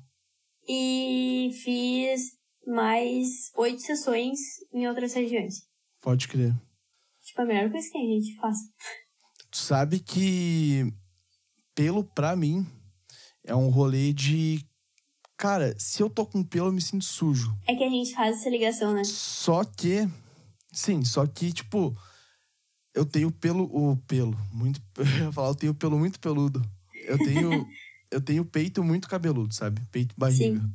E 0.68 1.50
fiz 1.62 2.32
mais 2.66 3.50
oito 3.56 3.80
sessões 3.80 4.38
em 4.72 4.88
outras 4.88 5.14
regiões. 5.14 5.66
Pode 6.00 6.28
crer. 6.28 6.54
Tipo, 7.22 7.42
a 7.42 7.44
melhor 7.46 7.70
coisa 7.70 7.88
que 7.90 7.98
a 7.98 8.00
gente 8.00 8.36
faz. 8.36 8.56
Tu 9.50 9.56
sabe 9.56 10.00
que 10.00 10.92
pelo 11.74 12.04
pra 12.04 12.34
mim 12.36 12.66
é 13.44 13.54
um 13.54 13.68
rolê 13.68 14.12
de. 14.12 14.64
Cara, 15.36 15.74
se 15.78 16.02
eu 16.02 16.08
tô 16.08 16.24
com 16.24 16.42
pelo, 16.42 16.68
eu 16.68 16.72
me 16.72 16.80
sinto 16.80 17.04
sujo. 17.04 17.56
É 17.66 17.74
que 17.74 17.84
a 17.84 17.88
gente 17.88 18.14
faz 18.14 18.40
essa 18.40 18.48
ligação, 18.48 18.94
né? 18.94 19.04
Só 19.04 19.64
que. 19.64 20.08
Sim, 20.72 21.04
só 21.04 21.26
que, 21.26 21.52
tipo, 21.52 21.96
eu 22.94 23.04
tenho 23.04 23.30
pelo. 23.30 23.64
O 23.64 23.96
pelo. 23.96 24.36
Muito. 24.52 24.80
Eu 24.96 25.26
ia 25.26 25.32
falar, 25.32 25.48
eu 25.48 25.54
tenho 25.54 25.74
pelo 25.74 25.98
muito 25.98 26.18
peludo. 26.18 26.62
Eu 26.94 27.18
tenho. 27.18 27.66
eu 28.10 28.20
tenho 28.20 28.44
peito 28.44 28.82
muito 28.82 29.08
cabeludo, 29.08 29.52
sabe? 29.52 29.82
Peito 29.90 30.14
barriga. 30.16 30.60
Sim. 30.60 30.74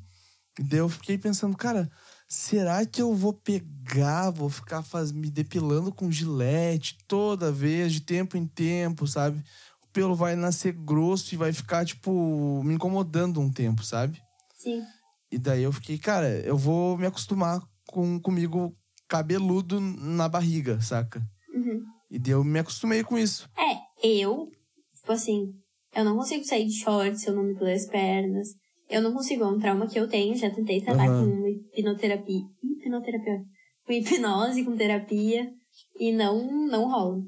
E 0.60 0.64
daí 0.64 0.80
eu 0.80 0.90
fiquei 0.90 1.18
pensando, 1.18 1.56
cara, 1.56 1.90
será 2.28 2.86
que 2.86 3.02
eu 3.02 3.16
vou 3.16 3.32
pegar, 3.32 4.30
vou 4.30 4.50
ficar 4.50 4.84
faz... 4.84 5.10
me 5.10 5.30
depilando 5.30 5.90
com 5.90 6.12
gilete 6.12 6.98
toda 7.08 7.50
vez, 7.50 7.94
de 7.94 8.02
tempo 8.02 8.36
em 8.36 8.46
tempo, 8.46 9.08
sabe? 9.08 9.42
Pelo 9.92 10.16
vai 10.16 10.36
nascer 10.36 10.74
grosso 10.74 11.34
e 11.34 11.38
vai 11.38 11.52
ficar, 11.52 11.86
tipo, 11.86 12.62
me 12.64 12.76
incomodando 12.76 13.40
um 13.40 13.52
tempo, 13.52 13.84
sabe? 13.84 14.22
Sim. 14.56 14.84
E 15.32 15.38
daí 15.38 15.64
eu 15.64 15.72
fiquei, 15.72 15.98
cara, 15.98 16.28
eu 16.42 16.58
vou 16.58 16.98
me 16.98 17.06
acostumar 17.06 17.60
com 17.88 18.20
comigo 18.20 18.76
cabeludo 19.08 19.80
na 19.80 20.30
barriga, 20.30 20.80
saca? 20.82 21.22
Uhum. 21.54 21.82
E 22.10 22.20
daí 22.20 22.34
eu 22.34 22.44
me 22.44 22.60
acostumei 22.60 23.04
com 23.04 23.18
isso. 23.18 23.50
É, 23.58 24.08
eu, 24.08 24.50
tipo 24.96 25.12
assim, 25.12 25.54
eu 25.96 26.06
não 26.06 26.16
consigo 26.16 26.44
sair 26.44 26.66
de 26.66 26.80
shorts 26.80 27.26
eu 27.26 27.36
não 27.36 27.44
me 27.44 27.56
doer 27.56 27.76
as 27.76 27.88
pernas. 27.88 28.50
Eu 28.90 29.02
não 29.04 29.14
consigo, 29.14 29.44
é 29.44 29.48
um 29.48 29.60
trauma 29.60 29.88
que 29.88 30.00
eu 30.00 30.08
tenho, 30.08 30.36
já 30.36 30.50
tentei 30.50 30.82
tratar 30.82 31.08
Aham. 31.08 31.30
com 31.30 31.48
hipnoterapia. 31.48 32.42
Hipnoterapia. 32.64 33.44
Com 33.86 33.94
hipnose, 33.94 34.64
com 34.64 34.76
terapia. 34.76 35.52
E 36.00 36.12
não, 36.12 36.68
não 36.68 36.90
rola. 36.90 37.22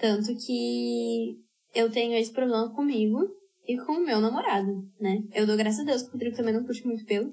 Tanto 0.00 0.34
que 0.36 1.36
eu 1.74 1.90
tenho 1.90 2.14
esse 2.14 2.32
problema 2.32 2.72
comigo 2.74 3.18
e 3.66 3.76
com 3.78 3.92
o 3.92 4.04
meu 4.04 4.20
namorado, 4.20 4.72
né? 5.00 5.22
Eu 5.34 5.46
dou 5.46 5.56
graças 5.56 5.80
a 5.80 5.84
Deus 5.84 6.02
que 6.02 6.08
o 6.08 6.12
Rodrigo 6.12 6.36
também 6.36 6.54
não 6.54 6.64
curte 6.64 6.86
muito 6.86 7.04
pelo. 7.04 7.32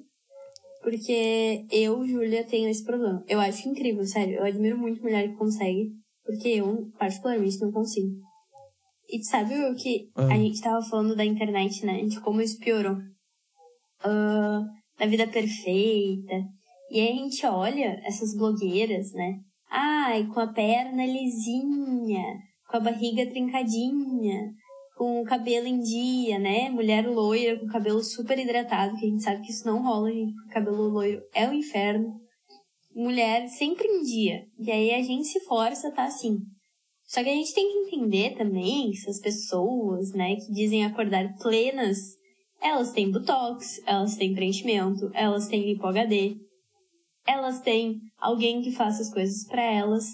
Porque 0.81 1.65
eu, 1.71 2.03
Júlia, 2.07 2.43
tenho 2.43 2.67
esse 2.69 2.83
problema. 2.83 3.23
Eu 3.27 3.39
acho 3.39 3.69
incrível, 3.69 4.03
sério. 4.05 4.37
Eu 4.37 4.43
admiro 4.45 4.77
muito 4.77 5.01
mulher 5.01 5.29
que 5.29 5.35
consegue. 5.37 5.91
Porque 6.25 6.47
eu, 6.47 6.87
particularmente, 6.97 7.59
não 7.61 7.71
consigo. 7.71 8.15
E 9.09 9.23
sabe 9.23 9.53
o 9.65 9.75
que 9.75 10.09
Ah. 10.15 10.33
a 10.33 10.37
gente 10.37 10.61
tava 10.61 10.81
falando 10.83 11.15
da 11.15 11.25
internet, 11.25 11.85
né? 11.85 12.01
De 12.03 12.19
como 12.21 12.41
isso 12.41 12.57
piorou. 12.59 12.97
Ah, 14.03 14.63
da 14.97 15.05
vida 15.05 15.27
perfeita. 15.27 16.33
E 16.89 16.99
aí 16.99 17.09
a 17.11 17.15
gente 17.23 17.45
olha 17.45 18.01
essas 18.03 18.35
blogueiras, 18.35 19.11
né? 19.13 19.39
Ai, 19.69 20.25
com 20.27 20.39
a 20.39 20.47
perna 20.51 21.05
lisinha, 21.05 22.23
com 22.71 22.77
a 22.77 22.79
barriga 22.79 23.29
trincadinha, 23.29 24.53
com 24.95 25.21
o 25.21 25.25
cabelo 25.25 25.67
em 25.67 25.81
dia, 25.81 26.39
né? 26.39 26.69
Mulher 26.69 27.05
loira 27.05 27.59
com 27.59 27.67
cabelo 27.67 28.01
super 28.01 28.39
hidratado, 28.39 28.95
que 28.97 29.05
a 29.05 29.09
gente 29.09 29.23
sabe 29.23 29.41
que 29.41 29.51
isso 29.51 29.67
não 29.67 29.83
rola, 29.83 30.09
gente, 30.09 30.33
cabelo 30.51 30.87
loiro 30.87 31.21
é 31.33 31.47
o 31.49 31.53
inferno. 31.53 32.13
Mulher 32.95 33.47
sempre 33.47 33.87
em 33.87 34.01
dia. 34.01 34.45
E 34.57 34.71
aí 34.71 34.93
a 34.93 35.01
gente 35.01 35.27
se 35.27 35.41
força 35.41 35.91
tá 35.91 36.05
assim. 36.05 36.37
Só 37.05 37.21
que 37.21 37.29
a 37.29 37.33
gente 37.33 37.53
tem 37.53 37.67
que 37.67 37.95
entender 37.95 38.37
também 38.37 38.89
que 38.89 38.97
essas 38.97 39.19
pessoas, 39.19 40.13
né, 40.13 40.35
que 40.35 40.53
dizem 40.53 40.85
acordar 40.85 41.35
plenas, 41.41 41.97
elas 42.61 42.91
têm 42.91 43.11
botox, 43.11 43.81
elas 43.85 44.15
têm 44.15 44.33
preenchimento, 44.33 45.09
elas 45.13 45.47
têm 45.47 45.65
lipo 45.65 45.87
HD, 45.87 46.37
elas 47.27 47.59
têm 47.59 47.99
alguém 48.17 48.61
que 48.61 48.71
faça 48.71 49.01
as 49.01 49.11
coisas 49.11 49.45
pra 49.47 49.61
elas. 49.61 50.05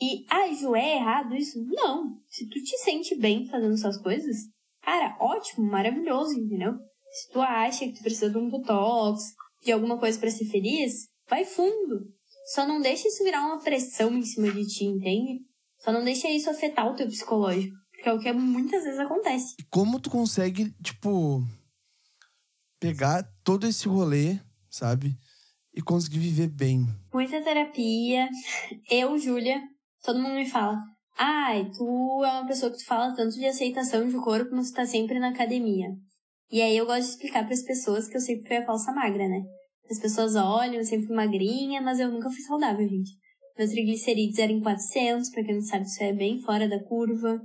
E, 0.00 0.24
ah, 0.30 0.52
Ju, 0.52 0.74
é 0.74 0.96
errado 0.96 1.34
isso? 1.34 1.58
Não. 1.66 2.20
Se 2.28 2.48
tu 2.48 2.62
te 2.62 2.76
sente 2.78 3.14
bem 3.16 3.48
fazendo 3.48 3.74
essas 3.74 3.96
coisas, 4.00 4.36
cara, 4.82 5.16
ótimo, 5.20 5.70
maravilhoso, 5.70 6.38
entendeu? 6.38 6.74
Se 7.10 7.32
tu 7.32 7.40
acha 7.40 7.86
que 7.86 7.94
tu 7.94 8.02
precisa 8.02 8.30
de 8.30 8.36
um 8.36 8.50
botox, 8.50 9.22
de 9.64 9.72
alguma 9.72 9.98
coisa 9.98 10.18
pra 10.18 10.30
ser 10.30 10.44
feliz, 10.46 11.08
vai 11.28 11.44
fundo. 11.44 12.00
Só 12.52 12.66
não 12.66 12.80
deixa 12.80 13.08
isso 13.08 13.24
virar 13.24 13.44
uma 13.44 13.62
pressão 13.62 14.12
em 14.16 14.22
cima 14.22 14.52
de 14.52 14.66
ti, 14.66 14.84
entende? 14.84 15.40
Só 15.80 15.92
não 15.92 16.04
deixa 16.04 16.28
isso 16.28 16.50
afetar 16.50 16.90
o 16.90 16.94
teu 16.94 17.06
psicológico. 17.06 17.74
Porque 17.92 18.08
é 18.08 18.12
o 18.12 18.20
que 18.20 18.32
muitas 18.32 18.84
vezes 18.84 19.00
acontece. 19.00 19.54
E 19.58 19.64
como 19.64 19.98
tu 19.98 20.10
consegue, 20.10 20.70
tipo, 20.82 21.42
pegar 22.78 23.22
todo 23.42 23.66
esse 23.66 23.88
rolê, 23.88 24.38
sabe? 24.70 25.16
E 25.74 25.82
conseguir 25.82 26.18
viver 26.18 26.48
bem. 26.48 26.86
Muita 27.12 27.42
terapia. 27.42 28.28
Eu, 28.88 29.18
Júlia, 29.18 29.60
todo 30.06 30.22
mundo 30.22 30.34
me 30.34 30.48
fala. 30.48 30.78
Ai, 31.18 31.68
tu 31.76 32.24
é 32.24 32.30
uma 32.30 32.46
pessoa 32.46 32.70
que 32.70 32.78
tu 32.78 32.86
fala 32.86 33.14
tanto 33.14 33.34
de 33.34 33.46
aceitação 33.46 34.08
de 34.08 34.16
corpo, 34.16 34.54
mas 34.54 34.70
tu 34.70 34.76
tá 34.76 34.86
sempre 34.86 35.18
na 35.18 35.30
academia. 35.30 35.88
E 36.50 36.62
aí 36.62 36.76
eu 36.76 36.86
gosto 36.86 37.02
de 37.02 37.08
explicar 37.08 37.44
para 37.44 37.54
as 37.54 37.62
pessoas 37.62 38.06
que 38.06 38.16
eu 38.16 38.20
sempre 38.20 38.46
fui 38.46 38.56
a 38.56 38.64
falsa 38.64 38.92
magra, 38.92 39.26
né? 39.26 39.42
As 39.90 39.98
pessoas 39.98 40.36
olham, 40.36 40.74
eu 40.74 40.84
sempre 40.84 41.06
fui 41.06 41.16
magrinha, 41.16 41.80
mas 41.82 41.98
eu 41.98 42.10
nunca 42.10 42.30
fui 42.30 42.40
saudável, 42.42 42.86
gente. 42.88 43.10
Meus 43.58 43.70
triglicerídeos 43.70 44.38
eram 44.38 44.54
em 44.54 44.60
400, 44.60 45.30
pra 45.30 45.42
quem 45.42 45.54
não 45.54 45.62
sabe, 45.62 45.84
isso 45.84 46.02
é 46.02 46.12
bem 46.12 46.40
fora 46.40 46.68
da 46.68 46.82
curva. 46.84 47.40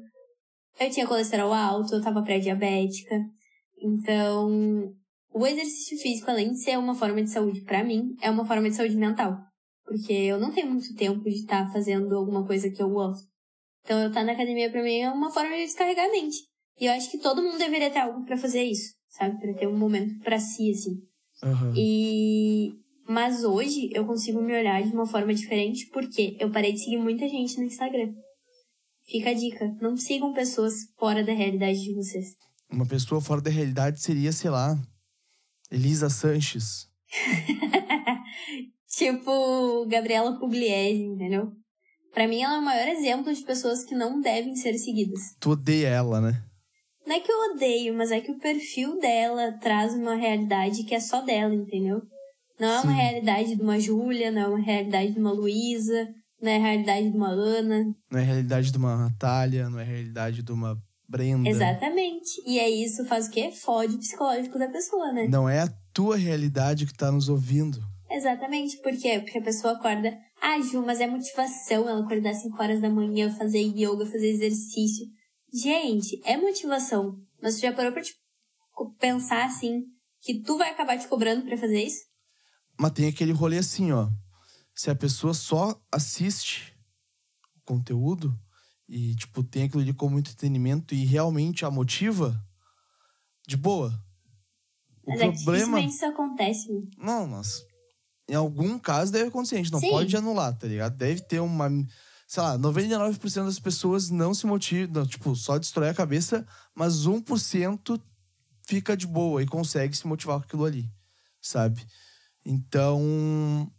Eu 0.80 0.90
tinha 0.90 1.08
colesterol 1.08 1.54
alto, 1.54 1.96
eu 1.96 2.02
tava 2.02 2.22
pré-diabética. 2.22 3.20
Então, 3.82 4.94
o 5.34 5.48
exercício 5.48 5.98
físico, 5.98 6.30
além 6.30 6.52
de 6.52 6.62
ser 6.62 6.78
uma 6.78 6.94
forma 6.94 7.24
de 7.24 7.32
saúde 7.32 7.62
para 7.62 7.84
mim, 7.84 8.16
é 8.22 8.30
uma 8.30 8.46
forma 8.46 8.70
de 8.70 8.76
saúde 8.76 8.96
mental. 8.96 9.38
Porque 9.92 10.14
eu 10.14 10.40
não 10.40 10.54
tenho 10.54 10.72
muito 10.72 10.96
tempo 10.96 11.22
de 11.26 11.36
estar 11.36 11.66
tá 11.66 11.74
fazendo 11.74 12.16
alguma 12.16 12.48
coisa 12.48 12.70
que 12.70 12.82
eu 12.82 12.90
gosto. 12.90 13.28
Então, 13.84 14.00
eu 14.00 14.08
estar 14.08 14.22
tá 14.22 14.26
na 14.26 14.32
academia 14.32 14.72
para 14.72 14.82
mim 14.82 15.00
é 15.00 15.12
uma 15.12 15.30
forma 15.30 15.54
de 15.54 15.66
descarregar 15.66 16.06
a 16.06 16.12
mente. 16.12 16.38
E 16.80 16.86
eu 16.86 16.94
acho 16.94 17.12
que 17.12 17.18
todo 17.18 17.44
mundo 17.44 17.58
deveria 17.58 17.92
ter 17.92 18.00
algo 18.00 18.24
para 18.26 18.38
fazer 18.38 18.64
isso, 18.64 18.94
sabe? 19.10 19.38
Para 19.38 19.54
ter 19.54 19.68
um 19.68 19.78
momento 19.78 20.18
para 20.24 20.40
si, 20.40 20.72
assim. 20.72 20.96
Uhum. 21.44 21.74
E 21.76 22.74
mas 23.06 23.44
hoje 23.44 23.90
eu 23.92 24.06
consigo 24.06 24.42
me 24.42 24.58
olhar 24.58 24.82
de 24.82 24.94
uma 24.94 25.06
forma 25.06 25.34
diferente 25.34 25.88
porque 25.92 26.38
eu 26.40 26.50
parei 26.50 26.72
de 26.72 26.80
seguir 26.80 26.98
muita 26.98 27.28
gente 27.28 27.58
no 27.58 27.66
Instagram. 27.66 28.14
Fica 29.04 29.32
a 29.32 29.34
dica, 29.34 29.76
não 29.82 29.98
sigam 29.98 30.32
pessoas 30.32 30.86
fora 30.98 31.22
da 31.22 31.34
realidade 31.34 31.82
de 31.82 31.94
vocês. 31.94 32.38
Uma 32.72 32.86
pessoa 32.86 33.20
fora 33.20 33.42
da 33.42 33.50
realidade 33.50 34.00
seria, 34.00 34.32
sei 34.32 34.50
lá, 34.50 34.80
Elisa 35.70 36.10
Sanches. 36.10 36.91
tipo 38.88 39.86
Gabriela 39.88 40.38
Pugliese, 40.40 41.04
entendeu? 41.04 41.52
Para 42.14 42.28
mim 42.28 42.42
ela 42.42 42.56
é 42.56 42.60
o 42.60 42.66
maior 42.66 42.88
exemplo 42.90 43.34
de 43.34 43.44
pessoas 43.44 43.86
que 43.86 43.96
não 43.96 44.20
devem 44.20 44.56
ser 44.56 44.78
seguidas. 44.78 45.36
Tu 45.40 45.52
odeia 45.52 45.88
ela, 45.88 46.20
né? 46.20 46.44
Não 47.06 47.16
é 47.16 47.20
que 47.20 47.32
eu 47.32 47.54
odeio, 47.54 47.94
mas 47.94 48.12
é 48.12 48.22
que 48.22 48.32
o 48.32 48.40
perfil 48.40 49.00
dela 49.00 49.54
traz 49.60 49.94
uma 49.94 50.16
realidade 50.16 50.84
que 50.84 50.94
é 50.94 51.00
só 51.00 51.22
dela, 51.22 51.54
entendeu? 51.54 52.02
Não 52.60 52.68
é 52.68 52.80
uma 52.80 52.92
Sim. 52.92 52.98
realidade 52.98 53.56
de 53.56 53.62
uma 53.62 53.80
Júlia, 53.80 54.32
não 54.32 54.42
é 54.42 54.48
uma 54.48 54.60
realidade 54.60 55.14
de 55.14 55.20
uma 55.20 55.32
Luísa, 55.32 56.08
não 56.40 56.52
é 56.52 56.58
a 56.58 56.60
realidade 56.60 57.10
de 57.10 57.18
uma 57.18 57.30
Ana. 57.30 57.96
Não 58.12 58.20
é 58.20 58.22
a 58.22 58.26
realidade 58.26 58.72
de 58.72 58.78
uma 58.78 58.98
Natália, 58.98 59.70
não 59.70 59.80
é 59.80 59.84
a 59.84 59.86
realidade 59.86 60.44
de 60.44 60.52
uma 60.52 60.78
Brenda. 61.12 61.50
Exatamente. 61.50 62.42
E 62.46 62.58
aí 62.58 62.84
isso 62.84 63.04
faz 63.06 63.28
o 63.28 63.32
quê? 63.32 63.52
Fode 63.52 63.96
o 63.96 64.00
psicológico 64.00 64.58
da 64.58 64.70
pessoa, 64.70 65.12
né? 65.12 65.28
Não 65.28 65.50
é 65.50 65.62
a 65.62 65.68
tua 65.94 66.16
realidade 66.16 66.86
que 66.86 66.94
tá 66.94 67.12
nos 67.12 67.30
ouvindo. 67.30 67.82
Exatamente. 68.10 68.78
Por 68.82 68.96
quê? 68.98 69.20
Porque 69.20 69.38
a 69.38 69.44
pessoa 69.44 69.74
acorda. 69.74 70.18
Ah, 70.42 70.60
Ju, 70.60 70.84
mas 70.86 71.00
é 71.00 71.08
motivação 71.08 71.88
ela 71.88 72.04
acordar 72.04 72.34
5 72.34 72.62
horas 72.62 72.82
da 72.82 72.90
manhã, 72.90 73.34
fazer 73.36 73.62
yoga, 73.62 74.06
fazer 74.06 74.30
exercício. 74.30 75.06
Gente, 75.54 76.22
é 76.26 76.36
motivação. 76.38 77.18
Mas 77.42 77.56
tu 77.56 77.62
já 77.62 77.74
parou 77.74 77.92
pra 77.92 78.02
tipo, 78.02 78.20
pensar 79.00 79.46
assim 79.46 79.84
que 80.22 80.42
tu 80.42 80.58
vai 80.58 80.70
acabar 80.70 80.98
te 80.98 81.08
cobrando 81.08 81.46
para 81.46 81.58
fazer 81.58 81.84
isso? 81.84 82.02
Mas 82.80 82.92
tem 82.92 83.08
aquele 83.08 83.32
rolê 83.32 83.58
assim, 83.58 83.92
ó. 83.92 84.10
Se 84.74 84.90
a 84.90 84.96
pessoa 84.96 85.34
só 85.34 85.80
assiste 85.92 86.74
o 87.56 87.62
conteúdo 87.66 88.38
e, 88.88 89.16
tipo, 89.16 89.44
tem 89.44 89.64
aquilo 89.64 89.82
ali 89.82 89.94
como 89.94 90.20
entretenimento 90.20 90.94
e 90.94 91.06
realmente 91.06 91.66
a 91.66 91.72
motiva, 91.72 92.36
de 93.48 93.58
boa. 93.58 93.94
O 95.06 95.12
mas 95.12 95.22
é 95.22 95.32
problema. 95.32 95.80
É 95.80 95.86
isso 95.86 96.06
acontece. 96.06 96.90
Não, 96.98 97.28
mas. 97.28 97.66
Em 98.30 98.36
algum 98.36 98.80
caso 98.80 99.12
deve 99.12 99.28
acontecer. 99.28 99.56
A 99.56 99.58
gente 99.58 99.72
não 99.72 99.80
Sim. 99.80 99.90
pode 99.90 100.16
anular, 100.16 100.58
tá 100.58 100.68
ligado? 100.68 100.96
Deve 100.96 101.22
ter 101.22 101.40
uma. 101.40 101.70
Sei 102.28 102.42
lá, 102.42 102.58
99% 102.58 103.46
das 103.46 103.60
pessoas 103.60 104.10
não 104.10 104.34
se 104.34 104.46
motivam, 104.46 105.06
tipo, 105.06 105.36
só 105.36 105.58
destrói 105.58 105.90
a 105.90 105.94
cabeça, 105.94 106.48
mas 106.74 107.06
1% 107.06 108.02
fica 108.66 108.96
de 108.96 109.06
boa 109.06 109.44
e 109.44 109.48
consegue 109.48 109.96
se 109.96 110.08
motivar 110.08 110.40
com 110.40 110.46
aquilo 110.46 110.64
ali, 110.64 110.90
sabe? 111.42 111.86
Então, 112.46 113.70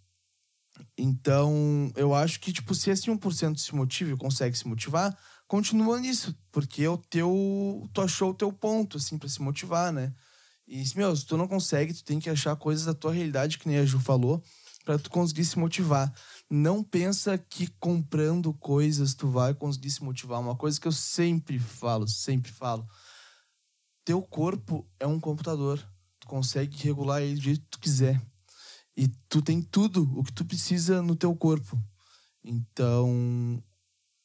então 0.97 1.91
eu 1.97 2.15
acho 2.15 2.41
que 2.41 2.53
tipo 2.53 2.75
se 2.75 2.91
esse 2.91 3.11
1% 3.11 3.57
se 3.57 3.75
motiva 3.75 4.13
e 4.13 4.17
consegue 4.17 4.57
se 4.57 4.69
motivar, 4.69 5.17
continua 5.47 5.99
nisso, 5.99 6.37
porque 6.51 6.83
é 6.83 6.91
o 6.91 6.99
teu 6.99 7.89
tu 7.93 8.03
achou 8.03 8.31
o 8.31 8.35
teu 8.35 8.53
ponto 8.53 8.99
assim 8.99 9.17
para 9.17 9.29
se 9.29 9.41
motivar, 9.41 9.93
né? 9.93 10.13
E 10.67 10.83
meu, 10.97 11.15
se 11.15 11.27
tu 11.27 11.37
não 11.37 11.49
consegue, 11.49 11.93
tu 11.93 12.05
tem 12.05 12.21
que 12.21 12.31
achar 12.31 12.57
coisas 12.57 12.87
da 12.87 12.95
tua 12.95 13.13
realidade 13.13 13.59
que 13.59 13.69
nem 13.69 13.79
a 13.79 13.85
Ju 13.85 13.99
falou, 13.99 14.43
para 14.85 14.99
tu 14.99 15.11
conseguir 15.11 15.45
se 15.45 15.59
motivar. 15.59 16.13
Não 16.51 16.83
pensa 16.83 17.39
que 17.39 17.67
comprando 17.79 18.53
coisas 18.55 19.15
tu 19.15 19.29
vai 19.29 19.55
conseguir 19.55 19.91
se 19.91 20.03
motivar. 20.03 20.41
Uma 20.41 20.57
coisa 20.57 20.81
que 20.81 20.89
eu 20.89 20.93
sempre 20.93 21.59
falo, 21.59 22.09
sempre 22.09 22.51
falo. 22.51 22.87
Teu 24.05 24.21
corpo 24.23 24.89
é 24.99 25.07
um 25.07 25.21
computador. 25.21 25.79
Tu 26.21 26.27
consegue 26.27 26.83
regular 26.83 27.23
ele 27.23 27.35
do 27.35 27.41
jeito 27.41 27.63
que 27.63 27.71
tu 27.71 27.81
quiser. 27.81 28.21
E 28.97 29.09
tu 29.29 29.41
tem 29.41 29.63
tudo 29.63 30.03
o 30.19 30.23
que 30.23 30.33
tu 30.33 30.45
precisa 30.45 31.01
no 31.01 31.17
teu 31.17 31.35
corpo. 31.35 31.79
Então, 32.45 33.63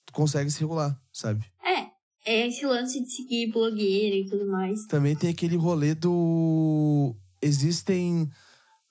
tu 0.05 0.13
consegue 0.13 0.49
se 0.49 0.59
regular, 0.59 0.99
sabe? 1.13 1.45
É, 1.63 1.86
é 2.27 2.47
esse 2.47 2.65
lance 2.65 3.01
de 3.01 3.09
seguir 3.09 3.51
blogueira 3.51 4.15
e 4.15 4.25
tudo 4.25 4.45
mais. 4.47 4.85
Também 4.87 5.15
tem 5.15 5.29
aquele 5.29 5.55
rolê 5.55 5.95
do. 5.95 7.15
Existem 7.41 8.29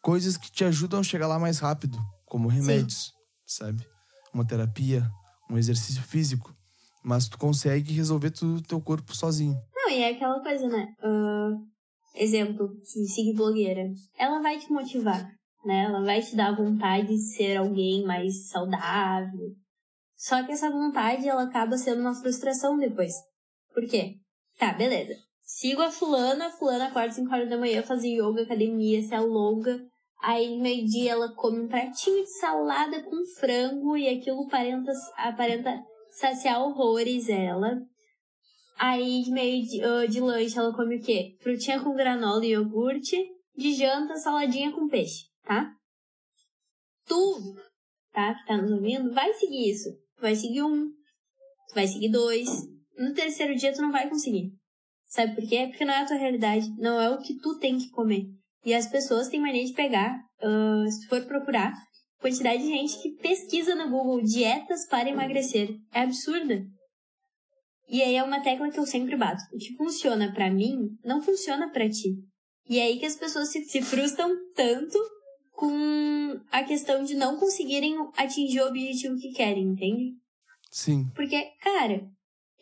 coisas 0.01 0.37
que 0.37 0.51
te 0.51 0.65
ajudam 0.65 1.01
a 1.01 1.05
chegar 1.05 1.27
lá 1.27 1.39
mais 1.39 1.59
rápido, 1.59 1.99
como 2.25 2.49
remédios, 2.49 3.13
Sim. 3.47 3.65
sabe? 3.65 3.87
Uma 4.33 4.47
terapia, 4.47 5.09
um 5.51 5.59
exercício 5.59 6.03
físico. 6.03 6.55
Mas 7.05 7.29
tu 7.29 7.39
consegue 7.39 7.93
resolver 7.93 8.31
tudo 8.31 8.63
teu 8.63 8.81
corpo 8.81 9.15
sozinho. 9.15 9.57
Não, 9.75 9.91
e 9.91 10.03
é 10.03 10.11
aquela 10.11 10.41
coisa, 10.41 10.67
né? 10.69 10.89
Uh, 11.05 11.65
exemplo, 12.17 12.69
que 12.81 13.07
seguir 13.07 13.35
blogueira. 13.35 13.89
Ela 14.19 14.41
vai 14.41 14.59
te 14.59 14.73
motivar 14.73 15.37
né? 15.67 15.85
Ela 15.85 16.03
vai 16.03 16.23
te 16.23 16.37
dar 16.37 16.55
vontade 16.55 17.09
de 17.09 17.19
ser 17.19 17.57
alguém 17.57 18.05
mais 18.05 18.49
saudável. 18.49 19.55
Só 20.17 20.43
que 20.45 20.53
essa 20.53 20.71
vontade, 20.71 21.29
ela 21.29 21.45
acaba 21.45 21.77
sendo 21.77 22.01
uma 22.01 22.15
frustração 22.15 22.79
depois. 22.79 23.13
Por 23.75 23.87
quê? 23.87 24.15
Tá, 24.59 24.73
beleza. 24.73 25.15
Sigo 25.43 25.83
a 25.83 25.91
fulana, 25.91 26.51
fulana 26.51 26.87
acorda 26.87 27.13
5 27.13 27.33
horas 27.33 27.49
da 27.49 27.59
manhã, 27.59 27.83
faz 27.83 28.03
yoga, 28.03 28.43
academia, 28.43 29.03
se 29.03 29.15
alonga. 29.15 29.79
Aí, 30.23 30.59
meio-dia, 30.59 31.13
ela 31.13 31.35
come 31.35 31.61
um 31.61 31.69
pratinho 31.69 32.23
de 32.23 32.39
salada 32.39 33.03
com 33.03 33.25
frango 33.39 33.97
e 33.97 34.09
aquilo 34.09 34.47
aparenta, 34.47 34.93
aparenta 35.17 35.79
saciar 36.11 36.63
horrores 36.63 37.29
ela. 37.29 37.79
Aí, 38.79 39.23
de 39.23 39.31
meio 39.31 39.63
de, 39.63 39.85
uh, 39.85 40.09
de 40.09 40.21
lanche, 40.21 40.59
ela 40.59 40.75
come 40.75 40.97
o 40.97 41.03
quê? 41.03 41.37
Frutinha 41.43 41.83
com 41.83 41.95
granola 41.95 42.45
e 42.45 42.51
iogurte. 42.51 43.17
De 43.57 43.73
janta, 43.73 44.17
saladinha 44.17 44.71
com 44.71 44.87
peixe 44.87 45.25
tá? 45.47 45.73
Tu, 47.07 47.57
tá? 48.13 48.35
Que 48.35 48.47
tá 48.47 48.57
nos 48.57 48.73
ouvindo, 48.73 49.15
vai 49.15 49.33
seguir 49.35 49.71
isso. 49.71 49.89
Tu 50.17 50.23
vai 50.23 50.35
seguir 50.35 50.63
um, 50.63 50.89
tu 51.69 51.75
vai 51.75 51.87
seguir 51.87 52.11
dois. 52.11 52.49
No 52.99 53.13
terceiro 53.13 53.55
dia 53.55 53.73
tu 53.73 53.83
não 53.83 53.93
vai 53.93 54.09
conseguir. 54.09 54.51
Sabe 55.07 55.35
por 55.35 55.49
quê? 55.49 55.67
Porque 55.69 55.85
não 55.85 55.95
é 55.95 56.03
a 56.03 56.07
tua 56.07 56.17
realidade. 56.17 56.67
Não 56.79 57.01
é 57.01 57.11
o 57.11 57.19
que 57.19 57.39
tu 57.39 57.59
tem 57.59 57.79
que 57.79 57.91
comer. 57.91 58.25
E 58.65 58.75
as 58.75 58.87
pessoas 58.87 59.29
têm 59.29 59.41
mania 59.41 59.65
de 59.65 59.73
pegar, 59.73 60.19
uh, 60.43 60.91
se 60.91 61.03
tu 61.03 61.09
for 61.09 61.25
procurar, 61.27 61.73
quantidade 62.19 62.63
de 62.63 62.69
gente 62.69 63.01
que 63.01 63.17
pesquisa 63.17 63.75
no 63.75 63.91
Google 63.91 64.23
dietas 64.23 64.89
para 64.89 65.09
emagrecer. 65.09 65.69
É 65.93 66.01
absurda. 66.01 66.65
E 67.89 68.03
aí 68.03 68.17
é 68.17 68.23
uma 68.23 68.43
tecla 68.43 68.71
que 68.71 68.81
eu 68.81 68.87
sempre 68.87 69.17
bato. 69.17 69.43
O 69.53 69.59
que 69.59 69.77
funciona 69.77 70.33
para 70.33 70.51
mim, 70.51 70.89
não 71.05 71.23
funciona 71.23 71.71
para 71.71 71.89
ti. 71.89 72.17
E 72.69 72.81
é 72.81 72.83
aí 72.83 72.99
que 72.99 73.07
as 73.07 73.15
pessoas 73.15 73.53
se, 73.53 73.65
se 73.65 73.81
frustram 73.81 74.31
tanto 74.55 74.99
com 75.57 76.39
a 76.53 76.63
questão 76.63 77.03
de 77.03 77.15
não 77.15 77.39
conseguirem 77.39 77.97
atingir 78.17 78.61
o 78.61 78.69
objetivo 78.69 79.19
que 79.19 79.33
querem, 79.33 79.65
entende? 79.65 80.13
Sim. 80.71 81.11
Porque, 81.15 81.43
cara, 81.63 82.07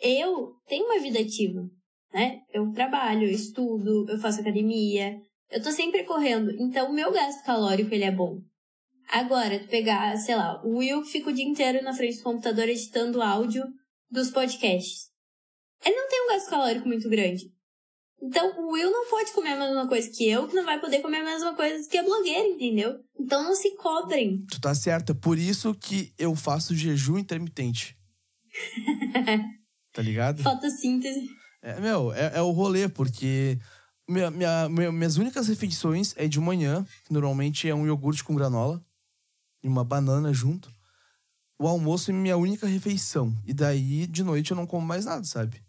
eu 0.01 0.53
tenho 0.67 0.87
uma 0.87 1.01
vida 1.01 1.19
ativa, 1.19 1.69
né? 2.13 2.41
Eu 2.53 2.73
trabalho, 2.73 3.25
eu 3.25 3.31
estudo, 3.31 4.09
eu 4.09 4.19
faço 4.19 4.41
academia, 4.41 5.21
eu 5.51 5.63
tô 5.63 5.71
sempre 5.71 6.05
correndo, 6.05 6.51
então 6.53 6.91
o 6.91 6.95
meu 6.95 7.13
gasto 7.13 7.45
calórico 7.45 7.93
ele 7.93 8.05
é 8.05 8.13
bom. 8.13 8.39
Agora, 9.09 9.59
tu 9.59 9.69
pegar, 9.69 10.17
sei 10.17 10.37
lá, 10.37 10.65
o 10.65 10.79
Will 10.79 11.03
que 11.03 11.11
fica 11.11 11.31
o 11.31 11.33
dia 11.33 11.45
inteiro 11.45 11.83
na 11.83 11.93
frente 11.93 12.19
do 12.19 12.23
computador 12.23 12.69
editando 12.69 13.21
áudio 13.21 13.65
dos 14.11 14.31
podcasts. 14.31 15.11
Ele 15.85 15.95
não 15.95 16.09
tem 16.09 16.25
um 16.25 16.29
gasto 16.29 16.51
calórico 16.51 16.89
muito 16.89 17.09
grande. 17.09 17.54
Então, 18.27 18.59
o 18.59 18.73
Will 18.73 18.91
não 18.91 19.11
pode 19.11 19.33
comer 19.33 19.51
a 19.51 19.59
mesma 19.59 19.87
coisa 19.87 20.09
que 20.11 20.27
eu, 20.29 20.49
que 20.49 20.55
não 20.55 20.65
vai 20.65 20.81
poder 20.81 21.01
comer 21.03 21.19
a 21.19 21.25
mesma 21.25 21.55
coisa 21.55 21.87
que 21.89 21.99
a 21.99 22.03
blogueira, 22.03 22.49
entendeu? 22.49 22.99
Então, 23.21 23.43
não 23.45 23.55
se 23.55 23.77
cobrem. 23.77 24.47
Tu 24.51 24.59
tá 24.61 24.75
certa. 24.75 25.15
Por 25.15 25.39
isso 25.39 25.75
que 25.75 26.13
eu 26.19 26.35
faço 26.35 26.75
jejum 26.75 27.19
intermitente. 27.19 27.97
tá 29.93 30.03
ligado? 30.03 30.43
Fotossíntese. 30.43 31.29
É, 31.63 31.79
meu, 31.81 32.13
é, 32.13 32.33
é 32.37 32.43
o 32.43 32.51
rolê, 32.51 32.89
porque 32.89 33.59
minha, 34.09 34.31
minha, 34.31 34.69
minha- 34.69 34.93
minhas 34.93 35.17
únicas 35.17 35.49
refeições 35.49 36.15
é 36.17 36.27
de 36.29 36.41
manhã, 36.41 36.87
que 37.05 37.13
normalmente 37.13 37.69
é 37.69 37.75
um 37.75 37.87
iogurte 37.87 38.25
com 38.25 38.35
granola 38.35 38.85
e 39.63 39.69
uma 39.69 39.85
banana 39.85 40.33
junto. 40.33 40.71
O 41.59 41.67
almoço 41.69 42.11
é 42.11 42.15
minha 42.15 42.37
única 42.37 42.67
refeição. 42.67 43.35
E 43.47 43.53
daí, 43.55 44.07
de 44.07 44.23
noite, 44.23 44.51
eu 44.51 44.57
não 44.57 44.67
como 44.67 44.87
mais 44.87 45.05
nada, 45.05 45.25
sabe? 45.25 45.63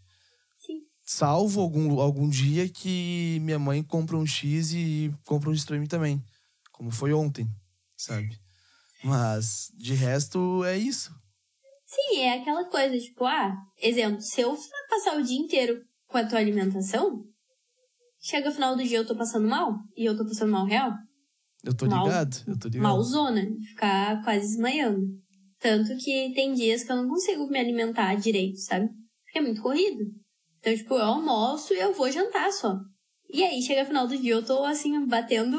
Salvo 1.06 1.62
algum, 1.62 2.00
algum 2.00 2.28
dia 2.28 2.68
que 2.68 3.40
minha 3.42 3.60
mãe 3.60 3.84
compra 3.84 4.18
um 4.18 4.26
X 4.26 4.74
e 4.74 5.14
compra 5.24 5.52
um 5.52 5.54
mim 5.80 5.86
também. 5.86 6.20
Como 6.72 6.90
foi 6.90 7.14
ontem, 7.14 7.48
sabe? 7.96 8.36
Mas, 9.04 9.72
de 9.76 9.94
resto, 9.94 10.66
é 10.66 10.76
isso. 10.76 11.14
Sim, 11.86 12.22
é 12.22 12.40
aquela 12.40 12.66
coisa, 12.66 12.98
tipo, 12.98 13.24
ah, 13.24 13.56
exemplo, 13.80 14.20
se 14.20 14.42
eu 14.42 14.58
passar 14.90 15.18
o 15.18 15.24
dia 15.24 15.38
inteiro 15.38 15.80
com 16.08 16.18
a 16.18 16.26
tua 16.26 16.40
alimentação, 16.40 17.24
chega 18.20 18.50
no 18.50 18.56
final 18.56 18.76
do 18.76 18.84
dia 18.84 18.98
eu 18.98 19.06
tô 19.06 19.16
passando 19.16 19.48
mal, 19.48 19.76
e 19.96 20.06
eu 20.06 20.18
tô 20.18 20.26
passando 20.26 20.52
mal 20.52 20.66
real, 20.66 20.92
Eu 21.64 21.76
tô 21.76 21.86
Mal- 21.86 22.04
ligado, 22.04 22.36
eu 22.48 22.58
tô 22.58 22.68
ligado. 22.68 22.84
malzona, 22.84 23.46
ficar 23.70 24.24
quase 24.24 24.48
desmaiando. 24.48 25.06
Tanto 25.60 25.96
que 25.98 26.34
tem 26.34 26.54
dias 26.56 26.84
que 26.84 26.92
eu 26.92 26.96
não 26.96 27.08
consigo 27.08 27.48
me 27.48 27.60
alimentar 27.60 28.16
direito, 28.16 28.58
sabe? 28.60 28.90
Porque 29.24 29.38
é 29.38 29.42
muito 29.42 29.62
corrido. 29.62 30.04
Então, 30.66 30.76
tipo, 30.76 30.96
eu 30.96 31.04
almoço 31.04 31.76
e 31.76 31.80
eu 31.80 31.94
vou 31.94 32.12
jantar 32.12 32.52
só. 32.52 32.82
E 33.32 33.44
aí, 33.44 33.62
chega 33.62 33.82
no 33.82 33.88
final 33.88 34.08
do 34.08 34.18
dia, 34.18 34.34
eu 34.34 34.44
tô 34.44 34.64
assim, 34.64 35.06
batendo, 35.06 35.56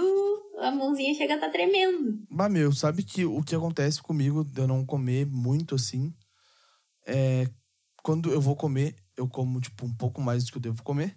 a 0.58 0.72
mãozinha 0.72 1.14
chega 1.14 1.36
a 1.36 1.38
tá 1.38 1.48
tremendo. 1.48 2.26
Bah, 2.28 2.48
meu, 2.48 2.72
sabe 2.72 3.04
que 3.04 3.24
o 3.24 3.40
que 3.40 3.54
acontece 3.54 4.02
comigo 4.02 4.42
de 4.42 4.60
eu 4.60 4.66
não 4.66 4.84
comer 4.84 5.24
muito 5.24 5.76
assim 5.76 6.12
é 7.06 7.48
quando 8.02 8.32
eu 8.32 8.40
vou 8.40 8.56
comer, 8.56 8.96
eu 9.16 9.28
como, 9.28 9.60
tipo, 9.60 9.86
um 9.86 9.94
pouco 9.94 10.20
mais 10.20 10.44
do 10.44 10.50
que 10.50 10.58
eu 10.58 10.62
devo 10.62 10.82
comer, 10.82 11.16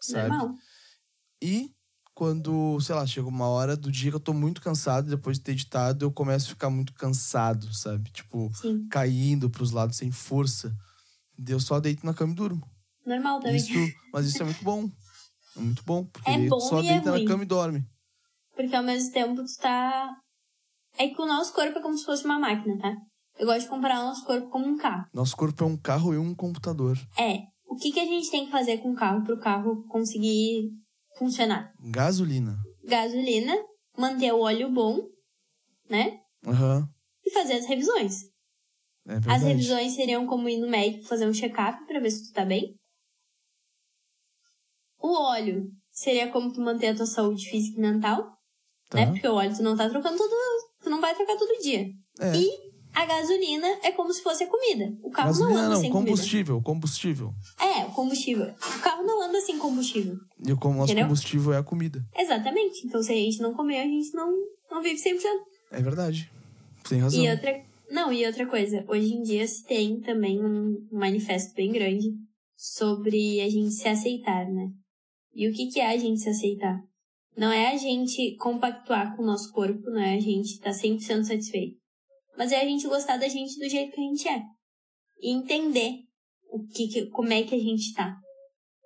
sabe? 0.00 0.30
Normal. 0.30 0.56
E 1.40 1.72
quando, 2.12 2.80
sei 2.80 2.96
lá, 2.96 3.06
chega 3.06 3.28
uma 3.28 3.46
hora 3.46 3.76
do 3.76 3.92
dia 3.92 4.10
que 4.10 4.16
eu 4.16 4.20
tô 4.20 4.32
muito 4.32 4.60
cansado, 4.60 5.08
depois 5.08 5.38
de 5.38 5.44
ter 5.44 5.52
editado, 5.52 6.04
eu 6.04 6.10
começo 6.10 6.46
a 6.46 6.50
ficar 6.50 6.70
muito 6.70 6.92
cansado, 6.92 7.72
sabe? 7.72 8.10
Tipo, 8.10 8.50
Sim, 8.52 8.88
caindo 8.88 9.48
pros 9.48 9.70
lados 9.70 9.96
sem 9.96 10.10
força. 10.10 10.76
Eu 11.46 11.60
só 11.60 11.78
deito 11.78 12.04
na 12.04 12.12
cama 12.12 12.32
e 12.32 12.36
durmo. 12.36 12.75
Normal 13.08 13.40
também. 13.40 13.56
Isso, 13.56 13.72
mas 14.12 14.26
isso 14.26 14.42
é 14.42 14.44
muito 14.44 14.62
bom. 14.64 14.88
É 15.56 15.60
muito 15.60 15.82
bom, 15.84 16.04
porque 16.04 16.30
É 16.30 16.38
bom 16.48 16.58
tu 16.58 16.60
só 16.60 16.80
é 16.80 16.82
deita 16.82 17.10
ruim. 17.10 17.22
na 17.24 17.28
cama 17.28 17.42
e 17.44 17.46
dorme. 17.46 17.84
Porque 18.54 18.74
ao 18.74 18.82
mesmo 18.82 19.12
tempo 19.12 19.34
tu 19.36 19.44
tá. 19.60 20.10
É 20.98 21.08
que 21.08 21.20
o 21.20 21.26
nosso 21.26 21.52
corpo 21.52 21.78
é 21.78 21.82
como 21.82 21.96
se 21.96 22.04
fosse 22.04 22.24
uma 22.24 22.38
máquina, 22.38 22.78
tá? 22.78 22.94
Eu 23.38 23.46
gosto 23.46 23.62
de 23.62 23.68
comparar 23.68 24.00
o 24.00 24.06
nosso 24.06 24.24
corpo 24.24 24.48
como 24.48 24.66
um 24.66 24.76
carro. 24.78 25.04
Nosso 25.12 25.36
corpo 25.36 25.62
é 25.62 25.66
um 25.66 25.76
carro 25.76 26.14
e 26.14 26.18
um 26.18 26.34
computador. 26.34 26.96
É. 27.18 27.40
O 27.66 27.76
que, 27.76 27.92
que 27.92 28.00
a 28.00 28.04
gente 28.06 28.30
tem 28.30 28.46
que 28.46 28.50
fazer 28.50 28.78
com 28.78 28.92
o 28.92 28.96
carro 28.96 29.22
pro 29.24 29.38
carro 29.38 29.86
conseguir 29.88 30.70
funcionar? 31.18 31.70
Gasolina. 31.80 32.56
Gasolina, 32.84 33.54
manter 33.98 34.32
o 34.32 34.40
óleo 34.40 34.70
bom, 34.72 35.00
né? 35.90 36.18
Aham. 36.46 36.88
E 37.26 37.30
fazer 37.32 37.54
as 37.54 37.66
revisões. 37.66 38.22
É 39.06 39.16
As 39.30 39.42
revisões 39.42 39.94
seriam 39.94 40.26
como 40.26 40.48
ir 40.48 40.58
no 40.58 40.68
médico 40.70 41.04
fazer 41.06 41.28
um 41.28 41.34
check-up 41.34 41.84
pra 41.86 42.00
ver 42.00 42.10
se 42.10 42.28
tu 42.28 42.32
tá 42.32 42.44
bem. 42.44 42.74
O 45.06 45.12
óleo 45.22 45.70
seria 45.92 46.28
como 46.32 46.52
tu 46.52 46.60
manter 46.60 46.88
a 46.88 46.94
tua 46.96 47.06
saúde 47.06 47.48
física 47.48 47.78
e 47.78 47.80
mental, 47.80 48.26
Tá. 48.88 48.98
né? 48.98 49.06
Porque 49.12 49.28
o 49.28 49.34
óleo 49.34 49.54
tu 49.56 49.62
não 49.62 49.76
tá 49.76 49.88
trocando 49.88 50.16
todo. 50.18 50.30
Tu 50.82 50.90
não 50.90 51.00
vai 51.00 51.14
trocar 51.14 51.36
todo 51.36 51.60
dia. 51.62 51.86
É. 52.20 52.36
E 52.36 52.48
a 52.94 53.04
gasolina 53.06 53.66
é 53.82 53.92
como 53.92 54.12
se 54.12 54.22
fosse 54.22 54.44
a 54.44 54.46
comida. 54.48 54.84
O 55.02 55.10
carro 55.10 55.28
não 55.32 55.38
Gasolina 55.38 55.60
anda 55.60 55.74
não, 55.74 55.80
sem 55.80 55.90
combustível, 55.90 56.62
combustível. 56.62 57.32
comida. 57.58 57.78
É, 57.80 57.84
o 57.84 57.92
combustível. 57.92 58.46
O 58.46 58.80
carro 58.82 59.02
não 59.04 59.22
anda 59.22 59.40
sem 59.40 59.58
combustível. 59.58 60.16
E 60.44 60.52
o 60.52 60.56
nosso 60.56 60.84
Entendeu? 60.84 61.04
combustível 61.04 61.52
é 61.52 61.58
a 61.58 61.62
comida. 61.62 62.02
Exatamente. 62.16 62.86
Então, 62.86 63.02
se 63.02 63.12
a 63.12 63.16
gente 63.16 63.40
não 63.40 63.54
comer, 63.54 63.80
a 63.80 63.84
gente 63.84 64.14
não, 64.14 64.32
não 64.70 64.82
vive 64.82 65.00
100%. 65.00 65.20
É 65.72 65.82
verdade. 65.82 66.30
Tem 66.88 67.00
razão. 67.00 67.22
E 67.22 67.28
outra, 67.30 67.64
não, 67.90 68.12
e 68.12 68.26
outra 68.26 68.46
coisa. 68.46 68.84
Hoje 68.88 69.12
em 69.14 69.22
dia 69.22 69.46
se 69.46 69.64
tem 69.64 70.00
também 70.00 70.42
um 70.44 70.88
manifesto 70.90 71.54
bem 71.54 71.70
grande 71.72 72.08
sobre 72.56 73.40
a 73.40 73.48
gente 73.50 73.72
se 73.72 73.88
aceitar, 73.88 74.46
né? 74.46 74.68
E 75.36 75.46
o 75.48 75.52
que, 75.52 75.66
que 75.66 75.80
é 75.80 75.86
a 75.86 75.98
gente 75.98 76.20
se 76.20 76.30
aceitar? 76.30 76.80
Não 77.36 77.52
é 77.52 77.74
a 77.74 77.76
gente 77.76 78.34
compactuar 78.36 79.14
com 79.14 79.22
o 79.22 79.26
nosso 79.26 79.52
corpo, 79.52 79.90
não 79.90 80.00
é 80.00 80.14
a 80.14 80.20
gente 80.20 80.54
estar 80.54 80.70
100% 80.70 81.24
satisfeito. 81.24 81.76
Mas 82.38 82.52
é 82.52 82.62
a 82.62 82.64
gente 82.64 82.88
gostar 82.88 83.18
da 83.18 83.28
gente 83.28 83.58
do 83.58 83.68
jeito 83.68 83.94
que 83.94 84.00
a 84.00 84.04
gente 84.04 84.26
é. 84.28 84.42
E 85.20 85.30
entender 85.30 85.92
o 86.50 86.66
que, 86.66 86.88
que- 86.88 87.06
como 87.10 87.30
é 87.34 87.42
que 87.42 87.54
a 87.54 87.58
gente 87.58 87.92
tá. 87.92 88.16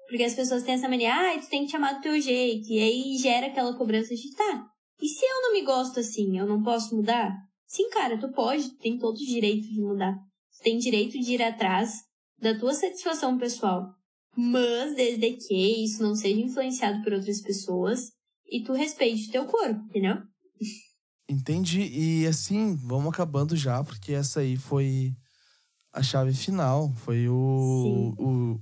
Porque 0.08 0.24
as 0.24 0.34
pessoas 0.34 0.64
têm 0.64 0.74
essa 0.74 0.88
mania, 0.88 1.14
ah, 1.14 1.38
tu 1.38 1.48
tem 1.48 1.64
que 1.64 1.70
te 1.70 1.78
do 1.78 2.00
teu 2.00 2.20
jeito. 2.20 2.68
E 2.68 2.80
aí 2.80 3.16
gera 3.16 3.46
aquela 3.46 3.76
cobrança 3.78 4.12
de, 4.12 4.34
tá, 4.34 4.66
e 5.00 5.08
se 5.08 5.24
eu 5.24 5.42
não 5.42 5.52
me 5.52 5.62
gosto 5.62 6.00
assim, 6.00 6.36
eu 6.36 6.46
não 6.46 6.62
posso 6.64 6.96
mudar? 6.96 7.32
Sim, 7.64 7.88
cara, 7.90 8.18
tu 8.18 8.28
pode, 8.32 8.70
tu 8.70 8.78
tem 8.78 8.98
todo 8.98 9.14
o 9.14 9.26
direito 9.26 9.68
de 9.68 9.80
mudar. 9.80 10.14
Tu 10.58 10.64
tem 10.64 10.78
direito 10.78 11.12
de 11.12 11.34
ir 11.34 11.42
atrás 11.42 11.92
da 12.38 12.58
tua 12.58 12.74
satisfação 12.74 13.38
pessoal. 13.38 13.86
Mas 14.36 14.94
desde 14.94 15.32
que 15.32 15.84
isso 15.84 16.02
não 16.02 16.14
seja 16.14 16.40
influenciado 16.40 17.02
por 17.02 17.12
outras 17.12 17.40
pessoas 17.40 18.12
e 18.50 18.62
tu 18.62 18.72
respeite 18.72 19.28
o 19.28 19.32
teu 19.32 19.44
corpo, 19.46 19.80
entendeu? 19.88 20.16
Entendi. 21.28 21.82
E 21.82 22.26
assim, 22.26 22.74
vamos 22.76 23.12
acabando 23.12 23.54
já, 23.56 23.82
porque 23.84 24.12
essa 24.12 24.40
aí 24.40 24.56
foi 24.56 25.12
a 25.92 26.02
chave 26.02 26.34
final. 26.34 26.92
Foi 26.96 27.28
o, 27.28 28.14
o, 28.18 28.60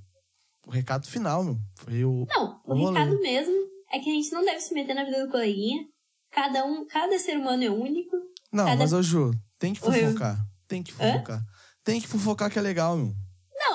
o 0.66 0.70
recado 0.70 1.06
final, 1.06 1.42
meu. 1.44 1.58
Foi 1.76 2.04
o. 2.04 2.26
Não, 2.28 2.60
o 2.66 2.74
O 2.74 2.86
recado 2.88 3.18
mesmo 3.20 3.54
é 3.90 3.98
que 3.98 4.10
a 4.10 4.12
gente 4.12 4.32
não 4.32 4.44
deve 4.44 4.60
se 4.60 4.74
meter 4.74 4.94
na 4.94 5.04
vida 5.04 5.24
do 5.24 5.30
coleguinha. 5.30 5.86
Cada 6.30 6.64
um, 6.66 6.86
cada 6.86 7.18
ser 7.18 7.38
humano 7.38 7.64
é 7.64 7.70
único. 7.70 8.16
Não, 8.52 8.64
Cada- 8.66 8.76
mas, 8.76 8.92
ô 8.92 9.02
Ju, 9.02 9.30
tem 9.58 9.72
que 9.72 9.80
fofocar. 9.80 10.38
Tem 10.66 10.82
que 10.82 10.92
fofocar. 10.92 11.42
Tem 11.82 12.00
que 12.00 12.06
fofocar 12.08 12.50
que 12.50 12.58
é 12.58 12.62
legal, 12.62 12.96
meu. 12.98 13.14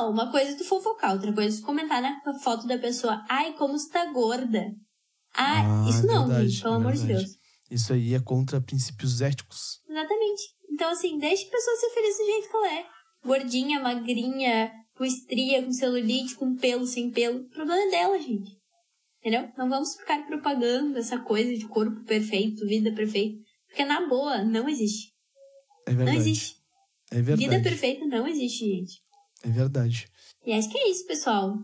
Não, 0.04 0.12
uma 0.12 0.30
coisa 0.32 0.52
é 0.52 0.56
tu 0.56 0.66
fofocar, 0.66 1.14
outra 1.14 1.32
coisa 1.34 1.56
é 1.56 1.60
tu 1.60 1.66
comentar 1.66 2.02
na 2.02 2.20
foto 2.40 2.68
da 2.68 2.78
pessoa. 2.78 3.24
Ai, 3.30 3.54
como 3.54 3.78
tu 3.78 3.90
tá 3.90 4.06
gorda. 4.12 4.66
Ai, 5.36 5.62
Ah, 5.66 5.86
isso 5.90 6.06
não, 6.06 6.28
verdade, 6.28 6.50
gente, 6.50 6.62
pelo 6.62 6.74
é 6.74 6.78
amor 6.78 6.92
de 6.94 7.00
verdade. 7.00 7.26
Deus. 7.26 7.38
Isso 7.72 7.94
aí 7.94 8.14
é 8.14 8.20
contra 8.20 8.62
princípios 8.62 9.22
éticos. 9.22 9.80
Exatamente. 9.90 10.42
Então, 10.70 10.90
assim, 10.92 11.18
deixa 11.18 11.48
a 11.48 11.52
pessoa 11.52 11.78
ser 11.78 11.90
feliz 11.92 12.18
do 12.18 12.26
jeito 12.26 12.50
que 12.50 12.56
ela 12.58 12.74
é. 12.74 12.86
Gordinha, 13.26 13.80
magrinha, 13.80 14.72
com 14.96 15.06
estria, 15.06 15.64
com 15.64 15.72
celulite, 15.72 16.36
com 16.36 16.56
pelo, 16.56 16.86
sem 16.86 17.10
pelo. 17.10 17.40
O 17.40 17.50
problema 17.50 17.82
é 17.82 17.90
dela, 17.90 18.20
gente. 18.20 18.52
Entendeu? 19.20 19.50
Não 19.58 19.70
vamos 19.70 19.96
ficar 19.96 20.26
propagando 20.28 20.98
essa 21.00 21.18
coisa 21.18 21.56
de 21.58 21.66
corpo 21.68 22.04
perfeito, 22.04 22.66
vida 22.68 22.94
perfeita. 22.94 23.40
Porque 23.68 23.86
na 23.86 24.06
boa, 24.08 24.44
não 24.44 24.68
existe. 24.68 25.14
É 25.88 25.92
Não 25.92 25.98
verdade. 25.98 26.18
existe. 26.18 26.56
É 27.10 27.22
verdade. 27.22 27.50
Vida 27.50 27.64
perfeita 27.64 28.06
não 28.06 28.28
existe, 28.28 28.66
gente. 28.68 29.02
É 29.44 29.50
verdade. 29.50 30.08
E 30.46 30.54
acho 30.54 30.70
que 30.70 30.78
é 30.78 30.90
isso, 30.90 31.06
pessoal. 31.06 31.58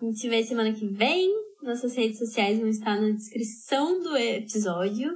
A 0.00 0.04
gente 0.04 0.18
se 0.18 0.28
vê 0.28 0.42
semana 0.44 0.72
que 0.72 0.86
vem. 0.86 1.30
Nossas 1.62 1.96
redes 1.96 2.18
sociais 2.18 2.58
vão 2.58 2.68
estar 2.68 3.00
na 3.00 3.10
descrição 3.10 4.02
do 4.02 4.16
episódio. 4.16 5.10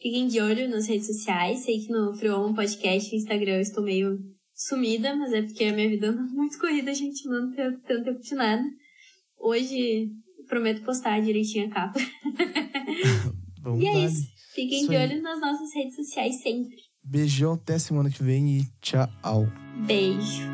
Fiquem 0.00 0.26
de 0.26 0.40
olho 0.40 0.68
nas 0.68 0.86
redes 0.86 1.06
sociais. 1.06 1.60
Sei 1.60 1.80
que 1.80 1.92
no 1.92 2.14
Free 2.16 2.30
Woman 2.30 2.54
Podcast 2.54 3.14
e 3.14 3.18
Instagram 3.18 3.56
eu 3.56 3.60
estou 3.60 3.82
meio 3.82 4.18
sumida, 4.54 5.14
mas 5.16 5.32
é 5.32 5.42
porque 5.42 5.64
a 5.64 5.72
minha 5.72 5.88
vida 5.88 6.08
anda 6.08 6.22
muito 6.22 6.58
corrida, 6.58 6.94
gente. 6.94 7.28
Não 7.28 7.52
tenho 7.52 7.80
tanto 7.80 8.04
tempo 8.04 8.20
de 8.20 8.34
nada. 8.34 8.62
Hoje 9.38 10.10
prometo 10.48 10.84
postar 10.84 11.20
direitinho 11.20 11.66
a 11.66 11.70
capa. 11.70 11.98
Vamos 13.62 13.82
E 13.82 13.86
é 13.86 14.04
isso. 14.04 14.34
Fiquem 14.54 14.82
Isso 14.82 14.90
de 14.90 14.96
aí. 14.96 15.10
olho 15.10 15.22
nas 15.22 15.40
nossas 15.40 15.74
redes 15.74 15.96
sociais 15.96 16.40
sempre. 16.40 16.76
Beijão 17.02 17.54
até 17.54 17.78
semana 17.78 18.08
que 18.08 18.22
vem 18.22 18.58
e 18.58 18.64
tchau. 18.80 19.08
Beijo. 19.84 20.44